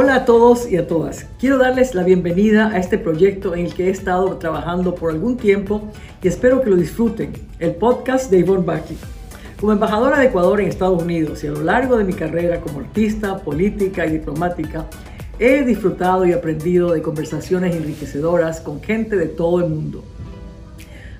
Hola 0.00 0.14
a 0.14 0.24
todos 0.24 0.70
y 0.70 0.76
a 0.76 0.86
todas. 0.86 1.26
Quiero 1.40 1.58
darles 1.58 1.92
la 1.92 2.04
bienvenida 2.04 2.68
a 2.68 2.78
este 2.78 2.98
proyecto 2.98 3.56
en 3.56 3.66
el 3.66 3.74
que 3.74 3.88
he 3.88 3.90
estado 3.90 4.36
trabajando 4.36 4.94
por 4.94 5.10
algún 5.10 5.36
tiempo 5.36 5.90
y 6.22 6.28
espero 6.28 6.62
que 6.62 6.70
lo 6.70 6.76
disfruten, 6.76 7.32
el 7.58 7.74
podcast 7.74 8.30
de 8.30 8.44
Yvonne 8.44 8.64
Baki. 8.64 8.96
Como 9.58 9.72
embajadora 9.72 10.20
de 10.20 10.26
Ecuador 10.26 10.60
en 10.60 10.68
Estados 10.68 11.02
Unidos 11.02 11.42
y 11.42 11.48
a 11.48 11.50
lo 11.50 11.64
largo 11.64 11.96
de 11.96 12.04
mi 12.04 12.12
carrera 12.12 12.60
como 12.60 12.78
artista, 12.78 13.38
política 13.38 14.06
y 14.06 14.12
diplomática, 14.12 14.86
he 15.40 15.64
disfrutado 15.64 16.24
y 16.24 16.32
aprendido 16.32 16.92
de 16.92 17.02
conversaciones 17.02 17.74
enriquecedoras 17.74 18.60
con 18.60 18.80
gente 18.80 19.16
de 19.16 19.26
todo 19.26 19.58
el 19.58 19.68
mundo. 19.68 20.04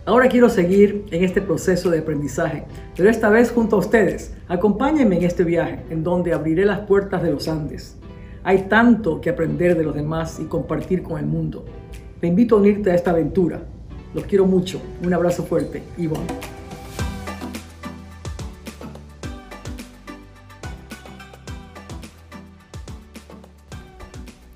Ahora 0.05 0.29
quiero 0.29 0.49
seguir 0.49 1.05
en 1.11 1.25
este 1.25 1.43
proceso 1.43 1.91
de 1.91 1.99
aprendizaje, 1.99 2.63
pero 2.97 3.11
esta 3.11 3.29
vez 3.29 3.51
junto 3.51 3.75
a 3.75 3.81
ustedes. 3.81 4.35
Acompáñenme 4.47 5.17
en 5.17 5.25
este 5.25 5.43
viaje 5.43 5.81
en 5.91 6.05
donde 6.05 6.33
abriré 6.33 6.65
las 6.65 6.79
puertas 6.87 7.25
de 7.25 7.33
los 7.33 7.49
Andes 7.49 7.99
hay 8.45 8.69
tanto 8.69 9.21
que 9.21 9.31
aprender 9.31 9.77
de 9.77 9.85
los 9.85 9.95
demás 9.95 10.39
y 10.41 10.45
compartir 10.45 11.03
con 11.03 11.19
el 11.19 11.27
mundo. 11.27 11.65
Te 12.21 12.27
invito 12.27 12.57
a 12.57 12.59
unirte 12.59 12.91
a 12.91 12.95
esta 12.95 13.11
aventura. 13.11 13.63
Los 14.15 14.25
quiero 14.25 14.47
mucho. 14.47 14.81
Un 15.05 15.13
abrazo 15.13 15.45
fuerte. 15.45 15.83
Ivonne. 15.97 16.27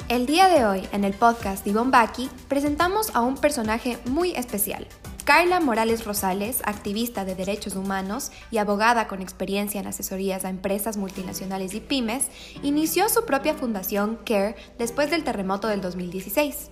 El 0.08 0.26
día 0.26 0.48
de 0.48 0.66
hoy, 0.66 0.82
en 0.92 1.04
el 1.04 1.14
podcast 1.14 1.64
de 1.64 1.70
Ivonne 1.70 1.90
Baki, 1.90 2.28
presentamos 2.46 3.14
a 3.14 3.22
un 3.22 3.36
personaje 3.36 3.96
muy 4.10 4.32
especial, 4.32 4.86
Carla 5.24 5.60
Morales 5.60 6.04
Rosales, 6.04 6.62
activista 6.64 7.24
de 7.24 7.36
derechos 7.36 7.76
humanos 7.76 8.32
y 8.50 8.58
abogada 8.58 9.06
con 9.06 9.22
experiencia 9.22 9.80
en 9.80 9.86
asesorías 9.86 10.44
a 10.44 10.48
empresas 10.48 10.96
multinacionales 10.96 11.74
y 11.74 11.80
pymes, 11.80 12.26
inició 12.62 13.08
su 13.08 13.24
propia 13.24 13.54
fundación 13.54 14.18
CARE 14.24 14.56
después 14.78 15.10
del 15.10 15.22
terremoto 15.22 15.68
del 15.68 15.80
2016. 15.80 16.70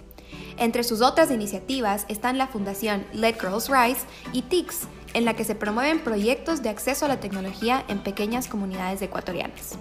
Entre 0.59 0.83
sus 0.83 1.01
otras 1.01 1.31
iniciativas 1.31 2.07
están 2.09 2.39
la 2.39 2.49
fundación 2.49 3.07
Let 3.13 3.37
Girls 3.41 3.69
Rise 3.69 4.07
y 4.33 4.43
TICS, 4.43 4.89
en 5.15 5.25
la 5.25 5.35
que 5.35 5.45
se 5.45 5.55
promueven 5.55 6.01
proyectos 6.01 6.63
de 6.63 6.71
acceso 6.71 7.05
a 7.05 7.09
la 7.09 7.21
tecnología 7.21 7.85
en 7.89 8.03
pequeñas 8.03 8.49
comunidades 8.49 9.01
ecuatorianas. 9.01 9.79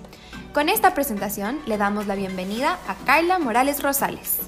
Con 0.53 0.69
esta 0.69 0.93
presentación 0.93 1.59
le 1.65 1.77
damos 1.77 2.05
la 2.05 2.15
bienvenida 2.15 2.77
a 2.87 2.95
Carla 3.05 3.39
Morales 3.39 3.81
Rosales. 3.81 4.39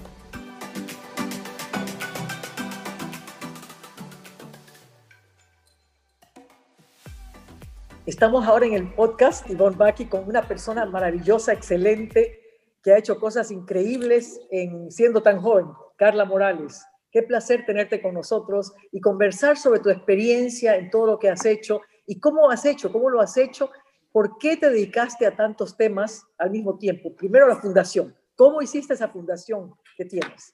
Estamos 8.11 8.45
ahora 8.45 8.65
en 8.65 8.73
el 8.73 8.93
podcast 8.93 9.49
Ivonne 9.49 9.77
Baki 9.77 10.07
con 10.07 10.27
una 10.27 10.45
persona 10.45 10.85
maravillosa, 10.85 11.53
excelente, 11.53 12.41
que 12.83 12.91
ha 12.91 12.97
hecho 12.97 13.17
cosas 13.17 13.51
increíbles 13.51 14.41
en 14.51 14.91
siendo 14.91 15.23
tan 15.23 15.39
joven, 15.39 15.67
Carla 15.95 16.25
Morales. 16.25 16.85
Qué 17.09 17.23
placer 17.23 17.65
tenerte 17.65 18.01
con 18.01 18.13
nosotros 18.13 18.73
y 18.91 18.99
conversar 18.99 19.57
sobre 19.57 19.79
tu 19.79 19.89
experiencia 19.89 20.75
en 20.75 20.89
todo 20.89 21.05
lo 21.05 21.19
que 21.19 21.29
has 21.29 21.45
hecho 21.45 21.79
y 22.05 22.19
cómo 22.19 22.51
has 22.51 22.65
hecho, 22.65 22.91
cómo 22.91 23.09
lo 23.09 23.21
has 23.21 23.37
hecho, 23.37 23.71
por 24.11 24.37
qué 24.39 24.57
te 24.57 24.69
dedicaste 24.69 25.25
a 25.25 25.37
tantos 25.37 25.77
temas 25.77 26.25
al 26.37 26.51
mismo 26.51 26.77
tiempo. 26.77 27.15
Primero 27.15 27.47
la 27.47 27.61
fundación. 27.61 28.13
¿Cómo 28.35 28.61
hiciste 28.61 28.93
esa 28.93 29.07
fundación 29.07 29.73
que 29.95 30.03
tienes? 30.03 30.53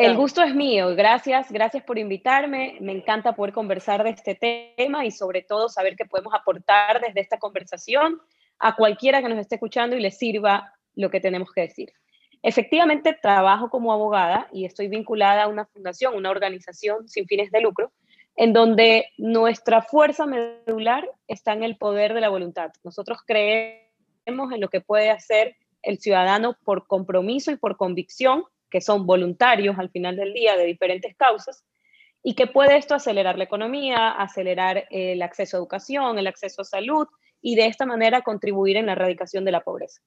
El 0.00 0.16
gusto 0.16 0.42
es 0.42 0.54
mío. 0.54 0.96
Gracias, 0.96 1.52
gracias 1.52 1.84
por 1.84 1.98
invitarme. 1.98 2.78
Me 2.80 2.92
encanta 2.92 3.34
poder 3.34 3.52
conversar 3.52 4.02
de 4.02 4.08
este 4.08 4.34
tema 4.34 5.04
y 5.04 5.10
sobre 5.10 5.42
todo 5.42 5.68
saber 5.68 5.94
que 5.94 6.06
podemos 6.06 6.32
aportar 6.32 7.02
desde 7.02 7.20
esta 7.20 7.38
conversación 7.38 8.18
a 8.58 8.76
cualquiera 8.76 9.20
que 9.20 9.28
nos 9.28 9.38
esté 9.38 9.56
escuchando 9.56 9.96
y 9.96 10.00
le 10.00 10.10
sirva 10.10 10.72
lo 10.94 11.10
que 11.10 11.20
tenemos 11.20 11.52
que 11.52 11.60
decir. 11.60 11.92
Efectivamente, 12.42 13.12
trabajo 13.20 13.68
como 13.68 13.92
abogada 13.92 14.48
y 14.54 14.64
estoy 14.64 14.88
vinculada 14.88 15.42
a 15.42 15.48
una 15.48 15.66
fundación, 15.66 16.14
una 16.14 16.30
organización 16.30 17.06
sin 17.06 17.26
fines 17.26 17.50
de 17.50 17.60
lucro, 17.60 17.92
en 18.36 18.54
donde 18.54 19.04
nuestra 19.18 19.82
fuerza 19.82 20.24
medular 20.24 21.10
está 21.28 21.52
en 21.52 21.62
el 21.62 21.76
poder 21.76 22.14
de 22.14 22.22
la 22.22 22.30
voluntad. 22.30 22.72
Nosotros 22.84 23.18
creemos 23.26 24.50
en 24.50 24.62
lo 24.62 24.70
que 24.70 24.80
puede 24.80 25.10
hacer 25.10 25.56
el 25.82 25.98
ciudadano 25.98 26.56
por 26.64 26.86
compromiso 26.86 27.50
y 27.50 27.56
por 27.56 27.76
convicción 27.76 28.44
que 28.70 28.80
son 28.80 29.06
voluntarios 29.06 29.78
al 29.78 29.90
final 29.90 30.16
del 30.16 30.32
día 30.32 30.56
de 30.56 30.64
diferentes 30.64 31.16
causas, 31.16 31.64
y 32.22 32.34
que 32.34 32.46
puede 32.46 32.76
esto 32.76 32.94
acelerar 32.94 33.38
la 33.38 33.44
economía, 33.44 34.10
acelerar 34.10 34.86
el 34.90 35.22
acceso 35.22 35.56
a 35.56 35.60
educación, 35.60 36.18
el 36.18 36.26
acceso 36.26 36.62
a 36.62 36.64
salud, 36.64 37.08
y 37.42 37.56
de 37.56 37.66
esta 37.66 37.86
manera 37.86 38.22
contribuir 38.22 38.76
en 38.76 38.86
la 38.86 38.92
erradicación 38.92 39.44
de 39.44 39.52
la 39.52 39.62
pobreza. 39.62 40.02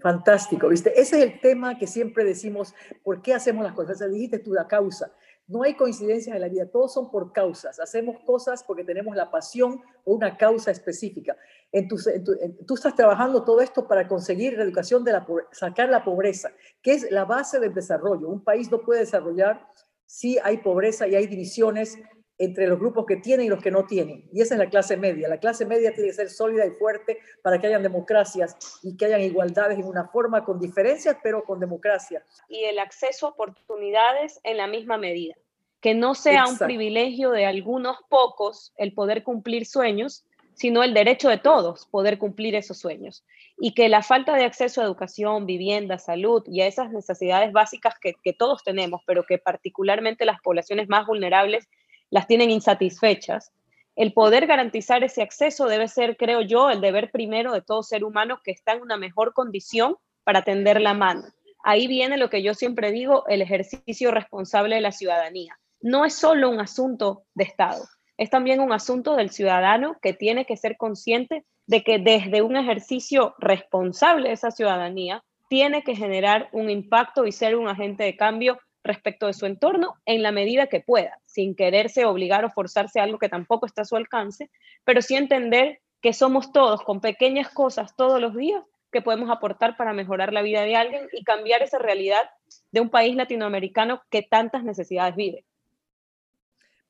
Fantástico, 0.00 0.68
¿viste? 0.68 0.90
Ese 0.90 1.18
es 1.18 1.24
el 1.24 1.40
tema 1.40 1.78
que 1.78 1.86
siempre 1.86 2.24
decimos, 2.24 2.74
¿por 3.04 3.22
qué 3.22 3.34
hacemos 3.34 3.64
las 3.64 3.74
cosas? 3.74 4.10
Dijiste 4.10 4.40
tú 4.40 4.52
la 4.52 4.66
causa. 4.66 5.12
No 5.48 5.62
hay 5.62 5.74
coincidencias 5.74 6.34
en 6.34 6.40
la 6.40 6.48
vida, 6.48 6.66
todos 6.66 6.92
son 6.92 7.10
por 7.10 7.32
causas. 7.32 7.78
Hacemos 7.78 8.18
cosas 8.24 8.64
porque 8.64 8.82
tenemos 8.82 9.14
la 9.14 9.30
pasión 9.30 9.80
o 10.04 10.14
una 10.14 10.36
causa 10.36 10.72
específica. 10.72 11.36
En 11.70 11.86
tú 11.88 12.74
estás 12.74 12.94
trabajando 12.96 13.44
todo 13.44 13.60
esto 13.60 13.86
para 13.86 14.08
conseguir 14.08 14.54
la 14.56 14.64
educación, 14.64 15.04
de 15.04 15.12
sacar 15.52 15.88
la 15.88 16.04
pobreza, 16.04 16.50
que 16.82 16.94
es 16.94 17.10
la 17.10 17.24
base 17.24 17.60
del 17.60 17.74
desarrollo. 17.74 18.28
Un 18.28 18.42
país 18.42 18.70
no 18.70 18.82
puede 18.82 19.00
desarrollar 19.00 19.66
si 20.04 20.38
hay 20.38 20.58
pobreza 20.58 21.06
y 21.06 21.14
hay 21.14 21.26
divisiones 21.26 21.98
entre 22.38 22.66
los 22.66 22.78
grupos 22.78 23.06
que 23.06 23.16
tienen 23.16 23.46
y 23.46 23.48
los 23.48 23.62
que 23.62 23.70
no 23.70 23.86
tienen. 23.86 24.28
Y 24.32 24.40
esa 24.40 24.54
es 24.54 24.58
la 24.58 24.68
clase 24.68 24.96
media. 24.96 25.28
La 25.28 25.38
clase 25.38 25.64
media 25.64 25.92
tiene 25.94 26.10
que 26.10 26.14
ser 26.14 26.30
sólida 26.30 26.66
y 26.66 26.70
fuerte 26.70 27.18
para 27.42 27.58
que 27.58 27.66
hayan 27.66 27.82
democracias 27.82 28.56
y 28.82 28.96
que 28.96 29.06
hayan 29.06 29.22
igualdades 29.22 29.78
en 29.78 29.86
una 29.86 30.08
forma 30.08 30.44
con 30.44 30.60
diferencias, 30.60 31.16
pero 31.22 31.44
con 31.44 31.60
democracia. 31.60 32.24
Y 32.48 32.64
el 32.64 32.78
acceso 32.78 33.26
a 33.26 33.30
oportunidades 33.30 34.40
en 34.44 34.58
la 34.58 34.66
misma 34.66 34.98
medida. 34.98 35.34
Que 35.80 35.94
no 35.94 36.14
sea 36.14 36.46
un 36.46 36.58
privilegio 36.58 37.30
de 37.30 37.46
algunos 37.46 37.96
pocos 38.08 38.72
el 38.76 38.92
poder 38.92 39.22
cumplir 39.22 39.66
sueños, 39.66 40.24
sino 40.54 40.82
el 40.82 40.94
derecho 40.94 41.28
de 41.28 41.38
todos 41.38 41.86
poder 41.86 42.18
cumplir 42.18 42.54
esos 42.54 42.78
sueños. 42.78 43.24
Y 43.58 43.72
que 43.72 43.88
la 43.88 44.02
falta 44.02 44.34
de 44.36 44.44
acceso 44.44 44.80
a 44.80 44.84
educación, 44.84 45.46
vivienda, 45.46 45.98
salud 45.98 46.42
y 46.46 46.60
a 46.60 46.66
esas 46.66 46.90
necesidades 46.92 47.52
básicas 47.52 47.94
que, 47.98 48.14
que 48.22 48.32
todos 48.32 48.62
tenemos, 48.64 49.00
pero 49.06 49.24
que 49.24 49.38
particularmente 49.38 50.24
las 50.24 50.40
poblaciones 50.40 50.88
más 50.88 51.06
vulnerables 51.06 51.68
las 52.10 52.26
tienen 52.26 52.50
insatisfechas. 52.50 53.52
El 53.94 54.12
poder 54.12 54.46
garantizar 54.46 55.02
ese 55.04 55.22
acceso 55.22 55.66
debe 55.66 55.88
ser, 55.88 56.16
creo 56.16 56.42
yo, 56.42 56.70
el 56.70 56.80
deber 56.80 57.10
primero 57.10 57.52
de 57.52 57.62
todo 57.62 57.82
ser 57.82 58.04
humano 58.04 58.40
que 58.44 58.50
está 58.50 58.72
en 58.72 58.82
una 58.82 58.96
mejor 58.96 59.32
condición 59.32 59.96
para 60.24 60.42
tender 60.42 60.80
la 60.80 60.92
mano. 60.92 61.22
Ahí 61.64 61.86
viene 61.86 62.16
lo 62.16 62.30
que 62.30 62.42
yo 62.42 62.54
siempre 62.54 62.92
digo, 62.92 63.24
el 63.26 63.42
ejercicio 63.42 64.10
responsable 64.10 64.76
de 64.76 64.82
la 64.82 64.92
ciudadanía. 64.92 65.58
No 65.80 66.04
es 66.04 66.14
solo 66.14 66.50
un 66.50 66.60
asunto 66.60 67.24
de 67.34 67.44
Estado, 67.44 67.84
es 68.16 68.30
también 68.30 68.60
un 68.60 68.72
asunto 68.72 69.16
del 69.16 69.30
ciudadano 69.30 69.96
que 70.00 70.12
tiene 70.12 70.46
que 70.46 70.56
ser 70.56 70.76
consciente 70.76 71.44
de 71.66 71.82
que 71.82 71.98
desde 71.98 72.42
un 72.42 72.56
ejercicio 72.56 73.34
responsable 73.38 74.28
de 74.28 74.34
esa 74.34 74.50
ciudadanía 74.50 75.22
tiene 75.48 75.82
que 75.82 75.96
generar 75.96 76.48
un 76.52 76.70
impacto 76.70 77.26
y 77.26 77.32
ser 77.32 77.56
un 77.56 77.68
agente 77.68 78.04
de 78.04 78.16
cambio 78.16 78.58
respecto 78.86 79.26
de 79.26 79.34
su 79.34 79.46
entorno 79.46 79.94
en 80.06 80.22
la 80.22 80.32
medida 80.32 80.68
que 80.68 80.80
pueda, 80.80 81.20
sin 81.24 81.54
quererse 81.54 82.04
obligar 82.04 82.44
o 82.44 82.50
forzarse 82.50 83.00
a 83.00 83.04
algo 83.04 83.18
que 83.18 83.28
tampoco 83.28 83.66
está 83.66 83.82
a 83.82 83.86
su 83.86 83.96
alcance, 83.96 84.50
pero 84.84 85.02
sí 85.02 85.16
entender 85.16 85.80
que 86.00 86.12
somos 86.12 86.52
todos 86.52 86.82
con 86.82 87.00
pequeñas 87.00 87.48
cosas 87.48 87.96
todos 87.96 88.20
los 88.20 88.34
días 88.34 88.62
que 88.92 89.02
podemos 89.02 89.30
aportar 89.30 89.76
para 89.76 89.92
mejorar 89.92 90.32
la 90.32 90.42
vida 90.42 90.62
de 90.62 90.76
alguien 90.76 91.08
y 91.12 91.24
cambiar 91.24 91.62
esa 91.62 91.78
realidad 91.78 92.30
de 92.70 92.80
un 92.80 92.88
país 92.88 93.16
latinoamericano 93.16 94.02
que 94.10 94.22
tantas 94.22 94.64
necesidades 94.64 95.16
vive. 95.16 95.44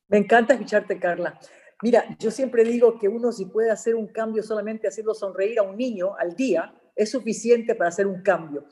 Me 0.08 0.18
encanta 0.18 0.54
escucharte, 0.54 1.00
Carla. 1.00 1.38
Mira, 1.82 2.04
yo 2.18 2.30
siempre 2.30 2.64
digo 2.64 2.98
que 2.98 3.08
uno 3.08 3.32
si 3.32 3.46
puede 3.46 3.70
hacer 3.70 3.94
un 3.94 4.06
cambio 4.06 4.42
solamente 4.42 4.88
haciendo 4.88 5.14
sonreír 5.14 5.58
a 5.58 5.62
un 5.62 5.76
niño 5.76 6.14
al 6.16 6.34
día, 6.34 6.72
es 6.94 7.10
suficiente 7.10 7.74
para 7.74 7.88
hacer 7.88 8.06
un 8.06 8.22
cambio. 8.22 8.66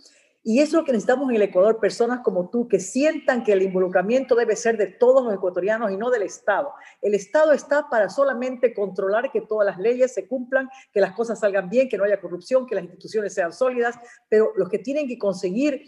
Y 0.47 0.61
eso 0.61 0.77
es 0.77 0.83
lo 0.83 0.85
que 0.85 0.93
necesitamos 0.93 1.31
en 1.31 1.37
el 1.37 1.43
Ecuador, 1.43 1.81
personas 1.81 2.21
como 2.21 2.51
tú 2.51 2.69
que 2.69 2.79
sientan 2.79 3.43
que 3.43 3.55
el 3.55 3.63
involucramiento 3.63 4.35
debe 4.35 4.55
ser 4.57 4.77
de 4.77 4.89
todos 4.89 5.25
los 5.25 5.33
ecuatorianos 5.33 5.91
y 5.91 5.97
no 5.97 6.11
del 6.11 6.23
Estado. 6.23 6.75
El 7.01 7.15
Estado 7.15 7.53
está 7.53 7.89
para 7.89 8.11
solamente 8.11 8.75
controlar 8.75 9.33
que 9.33 9.41
todas 9.41 9.65
las 9.65 9.79
leyes 9.79 10.13
se 10.13 10.29
cumplan, 10.29 10.69
que 10.93 11.01
las 11.01 11.15
cosas 11.15 11.41
salgan 11.41 11.71
bien, 11.71 11.89
que 11.89 11.97
no 11.97 12.05
haya 12.05 12.21
corrupción, 12.21 12.67
que 12.67 12.75
las 12.75 12.85
instituciones 12.85 13.33
sean 13.33 13.55
sólidas, 13.55 13.97
pero 14.29 14.53
los 14.57 14.69
que 14.69 14.79
tienen 14.79 15.09
que 15.09 15.17
conseguir 15.17 15.83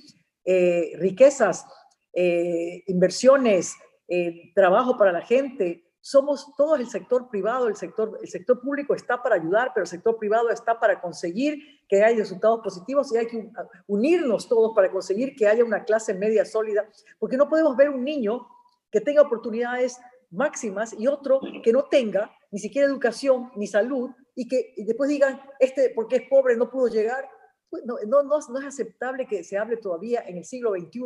eh, 0.46 0.92
riquezas, 0.96 1.66
eh, 2.14 2.82
inversiones, 2.86 3.74
eh, 4.08 4.52
trabajo 4.54 4.96
para 4.96 5.12
la 5.12 5.20
gente, 5.20 5.85
somos 6.06 6.54
todos 6.56 6.78
el 6.78 6.88
sector 6.88 7.28
privado, 7.28 7.66
el 7.66 7.74
sector, 7.74 8.16
el 8.22 8.28
sector 8.28 8.60
público 8.60 8.94
está 8.94 9.20
para 9.20 9.34
ayudar, 9.34 9.72
pero 9.74 9.82
el 9.82 9.88
sector 9.88 10.16
privado 10.16 10.50
está 10.50 10.78
para 10.78 11.00
conseguir 11.00 11.58
que 11.88 12.04
haya 12.04 12.18
resultados 12.18 12.60
positivos 12.62 13.12
y 13.12 13.16
hay 13.16 13.26
que 13.26 13.50
unirnos 13.88 14.48
todos 14.48 14.70
para 14.72 14.88
conseguir 14.88 15.34
que 15.34 15.48
haya 15.48 15.64
una 15.64 15.82
clase 15.82 16.14
media 16.14 16.44
sólida, 16.44 16.88
porque 17.18 17.36
no 17.36 17.48
podemos 17.48 17.76
ver 17.76 17.90
un 17.90 18.04
niño 18.04 18.46
que 18.88 19.00
tenga 19.00 19.22
oportunidades 19.22 19.98
máximas 20.30 20.94
y 20.96 21.08
otro 21.08 21.40
que 21.64 21.72
no 21.72 21.86
tenga 21.86 22.30
ni 22.52 22.60
siquiera 22.60 22.86
educación 22.86 23.50
ni 23.56 23.66
salud 23.66 24.12
y 24.36 24.46
que 24.46 24.74
después 24.76 25.10
digan, 25.10 25.40
este 25.58 25.90
porque 25.92 26.16
es 26.16 26.28
pobre 26.28 26.56
no 26.56 26.70
pudo 26.70 26.86
llegar. 26.86 27.28
no, 27.84 27.96
no, 28.06 28.22
no, 28.22 28.38
es 28.38 28.64
aceptable 28.64 29.26
que 29.26 29.42
se 29.42 29.58
hable 29.58 29.76
todavía 29.76 30.22
en 30.24 30.36
el 30.36 30.44
siglo 30.44 30.70
XXI 30.70 31.00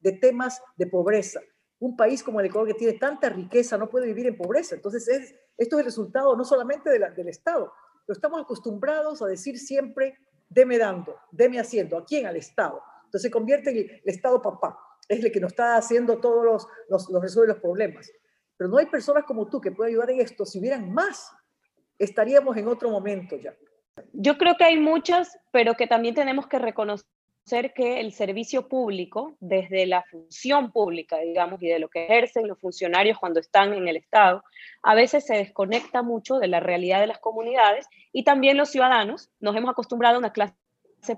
de 0.00 0.12
temas 0.12 0.62
de 0.78 0.86
pobreza. 0.86 1.42
Un 1.78 1.96
país 1.96 2.22
como 2.22 2.40
el 2.40 2.46
Ecuador 2.46 2.68
que 2.68 2.74
tiene 2.74 2.98
tanta 2.98 3.28
riqueza 3.28 3.76
no 3.76 3.88
puede 3.88 4.06
vivir 4.06 4.26
en 4.26 4.36
pobreza. 4.36 4.74
Entonces, 4.74 5.06
es, 5.08 5.34
esto 5.56 5.76
es 5.76 5.80
el 5.80 5.84
resultado 5.84 6.36
no 6.36 6.44
solamente 6.44 6.90
del 6.90 7.28
Estado, 7.28 7.72
pero 8.06 8.14
estamos 8.14 8.40
acostumbrados 8.40 9.20
a 9.22 9.26
decir 9.26 9.58
siempre, 9.58 10.16
deme 10.48 10.78
dando, 10.78 11.18
deme 11.32 11.58
haciendo. 11.58 11.98
¿A 11.98 12.04
quién? 12.04 12.26
Al 12.26 12.36
Estado. 12.36 12.82
Entonces 13.04 13.22
se 13.22 13.30
convierte 13.30 13.70
en 13.70 13.76
el, 13.76 14.02
Estado 14.04 14.40
papá. 14.40 14.78
Es 15.08 15.24
el 15.24 15.30
que 15.30 15.40
nos 15.40 15.52
está 15.52 15.76
haciendo 15.76 16.18
todos 16.18 16.44
los, 16.44 16.68
los, 16.88 17.10
los 17.10 17.22
resuelve 17.22 17.52
los 17.52 17.62
problemas. 17.62 18.10
Pero 18.56 18.70
no 18.70 18.78
hay 18.78 18.86
personas 18.86 19.24
como 19.24 19.48
tú 19.48 19.60
que 19.60 19.72
puedan 19.72 19.90
ayudar 19.90 20.10
en 20.10 20.20
esto. 20.20 20.44
Si 20.44 20.58
hubieran 20.58 20.92
más, 20.92 21.30
estaríamos 21.98 22.56
en 22.56 22.68
otro 22.68 22.90
momento 22.90 23.36
ya. 23.36 23.54
Yo 24.12 24.38
creo 24.38 24.56
que 24.56 24.64
hay 24.64 24.78
muchas, 24.78 25.38
pero 25.52 25.74
que 25.74 25.86
también 25.86 26.14
tenemos 26.14 26.46
que 26.46 26.58
reconocer 26.58 27.06
que 27.74 28.00
el 28.00 28.12
servicio 28.12 28.66
público, 28.66 29.36
desde 29.38 29.86
la 29.86 30.02
función 30.02 30.72
pública, 30.72 31.18
digamos, 31.18 31.62
y 31.62 31.68
de 31.68 31.78
lo 31.78 31.88
que 31.88 32.04
ejercen 32.04 32.48
los 32.48 32.58
funcionarios 32.58 33.18
cuando 33.18 33.38
están 33.38 33.72
en 33.72 33.86
el 33.86 33.96
Estado, 33.96 34.42
a 34.82 34.96
veces 34.96 35.24
se 35.24 35.36
desconecta 35.36 36.02
mucho 36.02 36.38
de 36.38 36.48
la 36.48 36.58
realidad 36.58 37.00
de 37.00 37.06
las 37.06 37.20
comunidades 37.20 37.86
y 38.12 38.24
también 38.24 38.56
los 38.56 38.70
ciudadanos 38.70 39.30
nos 39.38 39.54
hemos 39.54 39.70
acostumbrado 39.70 40.16
a 40.16 40.18
una 40.18 40.32
clase 40.32 40.56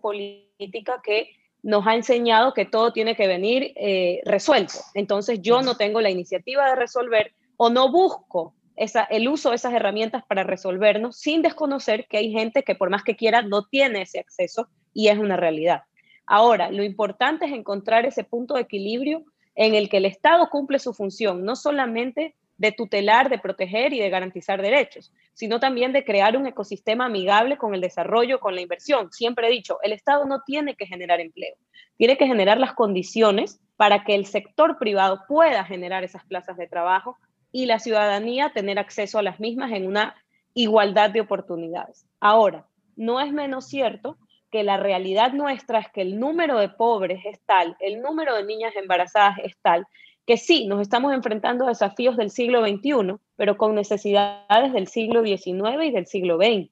política 0.02 1.00
que 1.02 1.30
nos 1.62 1.86
ha 1.86 1.94
enseñado 1.94 2.52
que 2.52 2.66
todo 2.66 2.92
tiene 2.92 3.16
que 3.16 3.26
venir 3.26 3.72
eh, 3.76 4.20
resuelto. 4.26 4.74
Entonces 4.92 5.40
yo 5.40 5.62
no 5.62 5.78
tengo 5.78 6.02
la 6.02 6.10
iniciativa 6.10 6.68
de 6.68 6.76
resolver 6.76 7.32
o 7.56 7.70
no 7.70 7.90
busco 7.90 8.54
el 8.76 9.28
uso 9.28 9.48
de 9.50 9.56
esas 9.56 9.72
herramientas 9.72 10.24
para 10.28 10.44
resolvernos 10.44 11.16
sin 11.16 11.40
desconocer 11.40 12.06
que 12.06 12.18
hay 12.18 12.30
gente 12.30 12.62
que 12.62 12.74
por 12.74 12.90
más 12.90 13.02
que 13.02 13.16
quiera 13.16 13.40
no 13.40 13.66
tiene 13.66 14.02
ese 14.02 14.20
acceso 14.20 14.68
y 14.92 15.08
es 15.08 15.18
una 15.18 15.36
realidad. 15.36 15.84
Ahora, 16.30 16.70
lo 16.70 16.84
importante 16.84 17.46
es 17.46 17.52
encontrar 17.52 18.04
ese 18.04 18.22
punto 18.22 18.54
de 18.54 18.60
equilibrio 18.60 19.24
en 19.54 19.74
el 19.74 19.88
que 19.88 19.96
el 19.96 20.04
Estado 20.04 20.50
cumple 20.50 20.78
su 20.78 20.92
función, 20.92 21.42
no 21.42 21.56
solamente 21.56 22.34
de 22.58 22.70
tutelar, 22.70 23.30
de 23.30 23.38
proteger 23.38 23.94
y 23.94 23.98
de 23.98 24.10
garantizar 24.10 24.60
derechos, 24.60 25.10
sino 25.32 25.58
también 25.58 25.94
de 25.94 26.04
crear 26.04 26.36
un 26.36 26.46
ecosistema 26.46 27.06
amigable 27.06 27.56
con 27.56 27.74
el 27.74 27.80
desarrollo, 27.80 28.40
con 28.40 28.54
la 28.54 28.60
inversión. 28.60 29.10
Siempre 29.10 29.48
he 29.48 29.50
dicho, 29.50 29.78
el 29.82 29.92
Estado 29.92 30.26
no 30.26 30.42
tiene 30.44 30.74
que 30.74 30.86
generar 30.86 31.18
empleo, 31.18 31.54
tiene 31.96 32.18
que 32.18 32.26
generar 32.26 32.58
las 32.58 32.74
condiciones 32.74 33.58
para 33.76 34.04
que 34.04 34.14
el 34.14 34.26
sector 34.26 34.76
privado 34.76 35.22
pueda 35.28 35.64
generar 35.64 36.04
esas 36.04 36.26
plazas 36.26 36.58
de 36.58 36.66
trabajo 36.66 37.16
y 37.52 37.64
la 37.64 37.78
ciudadanía 37.78 38.52
tener 38.52 38.78
acceso 38.78 39.18
a 39.18 39.22
las 39.22 39.40
mismas 39.40 39.72
en 39.72 39.86
una 39.86 40.14
igualdad 40.52 41.08
de 41.08 41.22
oportunidades. 41.22 42.04
Ahora, 42.20 42.66
no 42.96 43.18
es 43.20 43.32
menos 43.32 43.66
cierto 43.66 44.18
que 44.50 44.62
la 44.62 44.76
realidad 44.76 45.32
nuestra 45.32 45.80
es 45.80 45.90
que 45.90 46.02
el 46.02 46.18
número 46.18 46.58
de 46.58 46.68
pobres 46.68 47.20
es 47.24 47.40
tal, 47.44 47.76
el 47.80 48.00
número 48.00 48.34
de 48.34 48.44
niñas 48.44 48.74
embarazadas 48.76 49.38
es 49.44 49.56
tal, 49.60 49.86
que 50.26 50.36
sí, 50.36 50.66
nos 50.66 50.80
estamos 50.80 51.14
enfrentando 51.14 51.64
a 51.64 51.68
desafíos 51.68 52.16
del 52.16 52.30
siglo 52.30 52.62
XXI, 52.66 53.16
pero 53.36 53.56
con 53.56 53.74
necesidades 53.74 54.72
del 54.72 54.86
siglo 54.86 55.22
XIX 55.22 55.84
y 55.84 55.90
del 55.90 56.06
siglo 56.06 56.36
XX. 56.36 56.70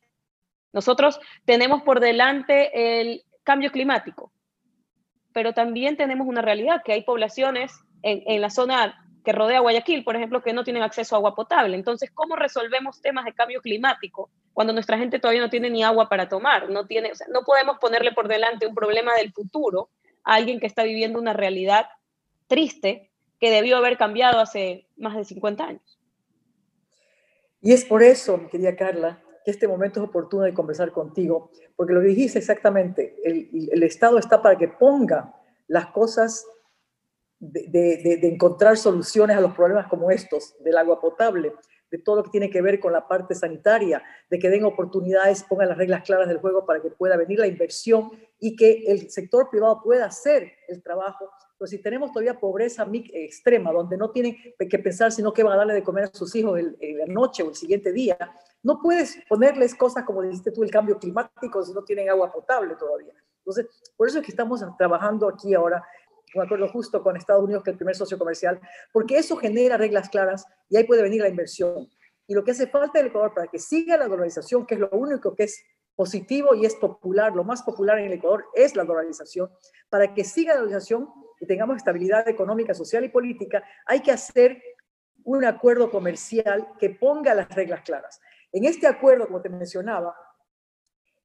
Nosotros 0.73 1.19
tenemos 1.47 1.83
por 1.83 2.01
delante 2.01 3.01
el 3.01 3.23
cambio 3.45 3.71
climático, 3.71 4.31
pero 5.33 5.55
también 5.55 5.97
tenemos 5.97 6.27
una 6.27 6.43
realidad, 6.43 6.83
que 6.85 6.93
hay 6.93 7.03
poblaciones 7.03 7.73
en, 8.03 8.41
la 8.41 8.51
zona 8.51 9.03
que 9.25 9.33
rodea 9.33 9.61
Guayaquil, 9.61 10.05
por 10.05 10.17
ejemplo, 10.17 10.43
que 10.43 10.53
no 10.53 10.65
tienen 10.65 10.83
acceso 10.83 11.15
a 11.15 11.19
agua 11.19 11.35
potable. 11.35 11.77
Entonces, 11.77 12.11
¿cómo 12.13 12.37
resolvemos 12.37 13.01
temas 13.01 13.25
de 13.25 13.33
cambio 13.33 13.61
climático 13.63 14.31
cuando 14.57 14.73
nuestra 14.73 14.97
gente 14.97 15.19
todavía 15.19 15.43
no 15.43 15.51
tiene 15.51 15.69
ni 15.69 15.85
agua 15.85 16.09
para 16.09 16.31
tomar? 16.31 16.71
No, 16.71 16.87
tiene, 16.87 17.13
no 17.29 17.43
podemos 17.43 17.77
ponerle 17.79 18.13
por 18.13 18.27
delante 18.27 18.67
un 18.67 18.75
problema 18.75 19.15
del 19.15 19.31
futuro 19.31 19.91
a 20.25 20.37
alguien 20.37 20.61
que 20.61 20.67
está 20.67 20.83
viviendo 20.83 21.21
una 21.21 21.35
realidad 21.35 21.89
triste 22.47 23.11
que 23.39 23.51
debió 23.51 23.77
haber 23.77 23.99
cambiado 23.99 24.41
hace 24.41 24.89
más 24.97 25.15
de 25.15 25.27
50 25.27 25.63
años. 25.63 26.01
Y 27.61 27.75
es 27.75 27.85
por 27.85 28.03
eso, 28.03 28.39
mi 28.39 28.49
querida 28.49 28.75
Carla, 28.77 29.23
que 29.45 29.51
este 29.51 29.69
momento 29.69 30.01
es 30.01 30.09
oportuno 30.09 30.45
de 30.45 30.55
conversar 30.55 30.91
contigo, 30.91 31.51
porque 31.77 31.93
lo 31.93 32.01
dijiste 32.01 32.39
exactamente, 32.39 33.15
el 33.25 33.83
Estado 33.83 34.17
está 34.17 34.41
para 34.41 34.57
que 34.57 34.69
ponga 34.69 35.35
las 35.67 35.89
cosas 35.89 36.47
de, 37.39 38.21
encontrar 38.23 38.79
soluciones 38.79 39.37
a 39.37 39.43
los 39.43 39.55
problemas 39.55 39.87
como 39.89 40.11
estos, 40.11 40.57
del 40.61 40.79
agua 40.79 40.99
potable, 40.99 41.53
de 41.91 41.99
todo 41.99 42.17
lo 42.17 42.25
que 42.25 42.31
tiene 42.31 42.51
que 42.51 42.63
ver 42.63 42.81
con 42.81 42.93
la 42.93 43.07
parte 43.07 43.35
sanitaria, 43.35 44.03
de 44.29 44.39
que 44.39 44.51
den 44.51 44.65
oportunidades, 44.65 45.45
pongan 45.45 45.69
las 45.69 45.79
reglas 45.79 46.03
claras 46.03 46.29
del 46.29 46.39
juego 46.39 46.67
para 46.67 46.81
que 46.81 46.91
pueda 46.91 47.17
venir 47.17 47.39
la 47.39 47.47
inversión 47.47 48.11
y 48.39 48.57
que 48.57 48.85
el 48.87 49.11
sector 49.11 49.49
privado 49.51 49.81
pueda 49.83 50.07
hacer 50.07 50.53
el 50.69 50.83
trabajo. 50.83 51.31
Pero 51.59 51.67
si 51.69 51.79
tenemos 51.79 52.13
todavía 52.13 52.39
pobreza 52.39 52.87
extrema, 52.93 53.73
donde 53.73 53.97
no 53.97 54.11
tienen 54.11 54.37
que 54.59 54.79
pensar 54.79 55.11
sino 55.13 55.33
que 55.33 55.43
van 55.43 55.55
a 55.55 55.57
darle 55.57 55.75
de 55.75 55.83
comer 55.83 56.05
a 56.05 56.09
sus 56.09 56.35
hijos 56.35 56.59
en 56.59 56.99
la 56.99 57.07
noche 57.07 57.43
o 57.43 57.49
el 57.49 57.55
siguiente 57.55 57.93
día, 57.93 58.19
no 58.63 58.81
puedes 58.83 59.19
ponerles 59.29 59.75
cosas 59.75 60.05
como 60.05 60.23
dijiste 60.23 60.51
tú, 60.51 60.65
el 60.65 60.71
cambio 60.71 60.99
climático, 60.99 61.63
si 61.63 61.73
no 61.73 61.85
tienen 61.85 62.11
agua 62.11 62.33
potable 62.33 62.75
todavía. 62.75 63.15
Entonces, 63.39 63.67
por 63.97 64.09
eso 64.09 64.19
es 64.19 64.25
que 64.25 64.33
estamos 64.33 64.61
trabajando 64.77 65.29
aquí 65.29 65.55
ahora 65.55 65.87
un 66.37 66.45
acuerdo 66.45 66.69
justo 66.69 67.03
con 67.03 67.17
Estados 67.17 67.45
Unidos, 67.45 67.63
que 67.63 67.71
es 67.71 67.75
el 67.75 67.79
primer 67.79 67.97
socio 67.97 68.19
comercial, 68.19 68.61
porque 68.93 69.19
eso 69.19 69.37
genera 69.37 69.77
reglas 69.77 70.09
claras 70.09 70.47
y 70.69 70.77
ahí 70.77 70.85
puede 70.85 71.03
venir 71.03 71.23
la 71.23 71.29
inversión. 71.29 71.89
Y 72.27 72.35
lo 72.35 72.45
que 72.45 72.51
hace 72.51 72.67
falta 72.67 72.99
en 72.99 73.07
el 73.07 73.11
Ecuador 73.11 73.33
para 73.35 73.47
que 73.47 73.59
siga 73.59 73.97
la 73.97 74.09
dolarización, 74.09 74.67
que 74.67 74.75
es 74.75 74.81
lo 74.81 74.91
único 74.91 75.35
que 75.35 75.45
es 75.45 75.65
positivo 75.95 76.55
y 76.55 76.67
es 76.67 76.75
popular, 76.75 77.35
lo 77.35 77.45
más 77.45 77.63
popular 77.63 77.99
en 77.99 78.07
el 78.07 78.13
Ecuador 78.15 78.45
es 78.55 78.77
la 78.77 78.85
dolarización, 78.85 79.51
para 79.89 80.13
que 80.13 80.25
siga 80.25 80.55
la 80.55 80.61
dolarización 80.61 81.09
y 81.41 81.47
tengamos 81.47 81.77
estabilidad 81.77 82.29
económica, 82.29 82.75
social 82.75 83.05
y 83.05 83.09
política, 83.09 83.63
hay 83.87 84.01
que 84.01 84.13
hacer 84.13 84.63
un 85.25 85.45
acuerdo 85.45 85.91
comercial 85.91 86.69
que 86.79 86.91
ponga 86.91 87.35
las 87.35 87.49
reglas 87.49 87.83
claras. 87.83 88.21
En 88.53 88.65
este 88.65 88.87
acuerdo, 88.87 89.27
como 89.27 89.43
te 89.43 89.49
mencionaba, 89.49 90.15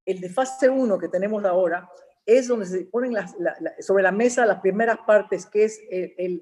el 0.05 0.19
de 0.19 0.29
fase 0.29 0.69
1 0.69 0.97
que 0.97 1.07
tenemos 1.07 1.43
ahora, 1.45 1.89
es 2.25 2.47
donde 2.47 2.65
se 2.65 2.85
ponen 2.85 3.13
sobre 3.79 4.03
la 4.03 4.11
mesa 4.11 4.45
las 4.45 4.59
primeras 4.59 4.99
partes, 5.05 5.45
que 5.45 5.63
es 5.65 5.81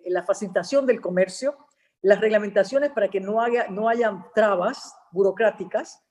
la 0.06 0.24
facilitación 0.24 0.86
del 0.86 1.02
comercio, 1.02 1.58
las 2.02 2.20
reglamentaciones 2.22 2.92
para 2.92 3.10
que 3.10 3.20
no 3.20 3.42
haya 3.42 3.68
no 3.68 3.90
hayan 3.90 4.26
trabas 4.34 4.94
burocráticas, 5.12 6.02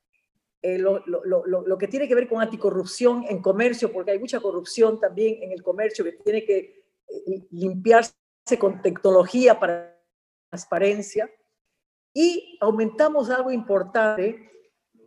eh, 0.60 0.78
lo, 0.78 1.02
lo, 1.06 1.78
que 1.78 1.86
tiene 1.86 2.08
que 2.08 2.16
ver 2.16 2.28
con 2.28 2.42
anticorrupción 2.42 3.24
en 3.28 3.40
comercio, 3.40 3.92
porque 3.92 4.10
hay 4.10 4.18
mucha 4.18 4.40
corrupción 4.40 4.98
también 4.98 5.40
en 5.42 5.52
el 5.52 5.62
comercio 5.62 6.04
que 6.04 6.12
tiene 6.12 6.44
que 6.44 6.84
eh, 7.08 7.46
limpiarse 7.50 8.12
con 8.58 8.82
tecnología 8.82 9.58
para 9.58 9.96
transparencia. 10.50 11.30
Y 12.12 12.58
aumentamos 12.60 13.30
algo 13.30 13.52
importante 13.52 14.50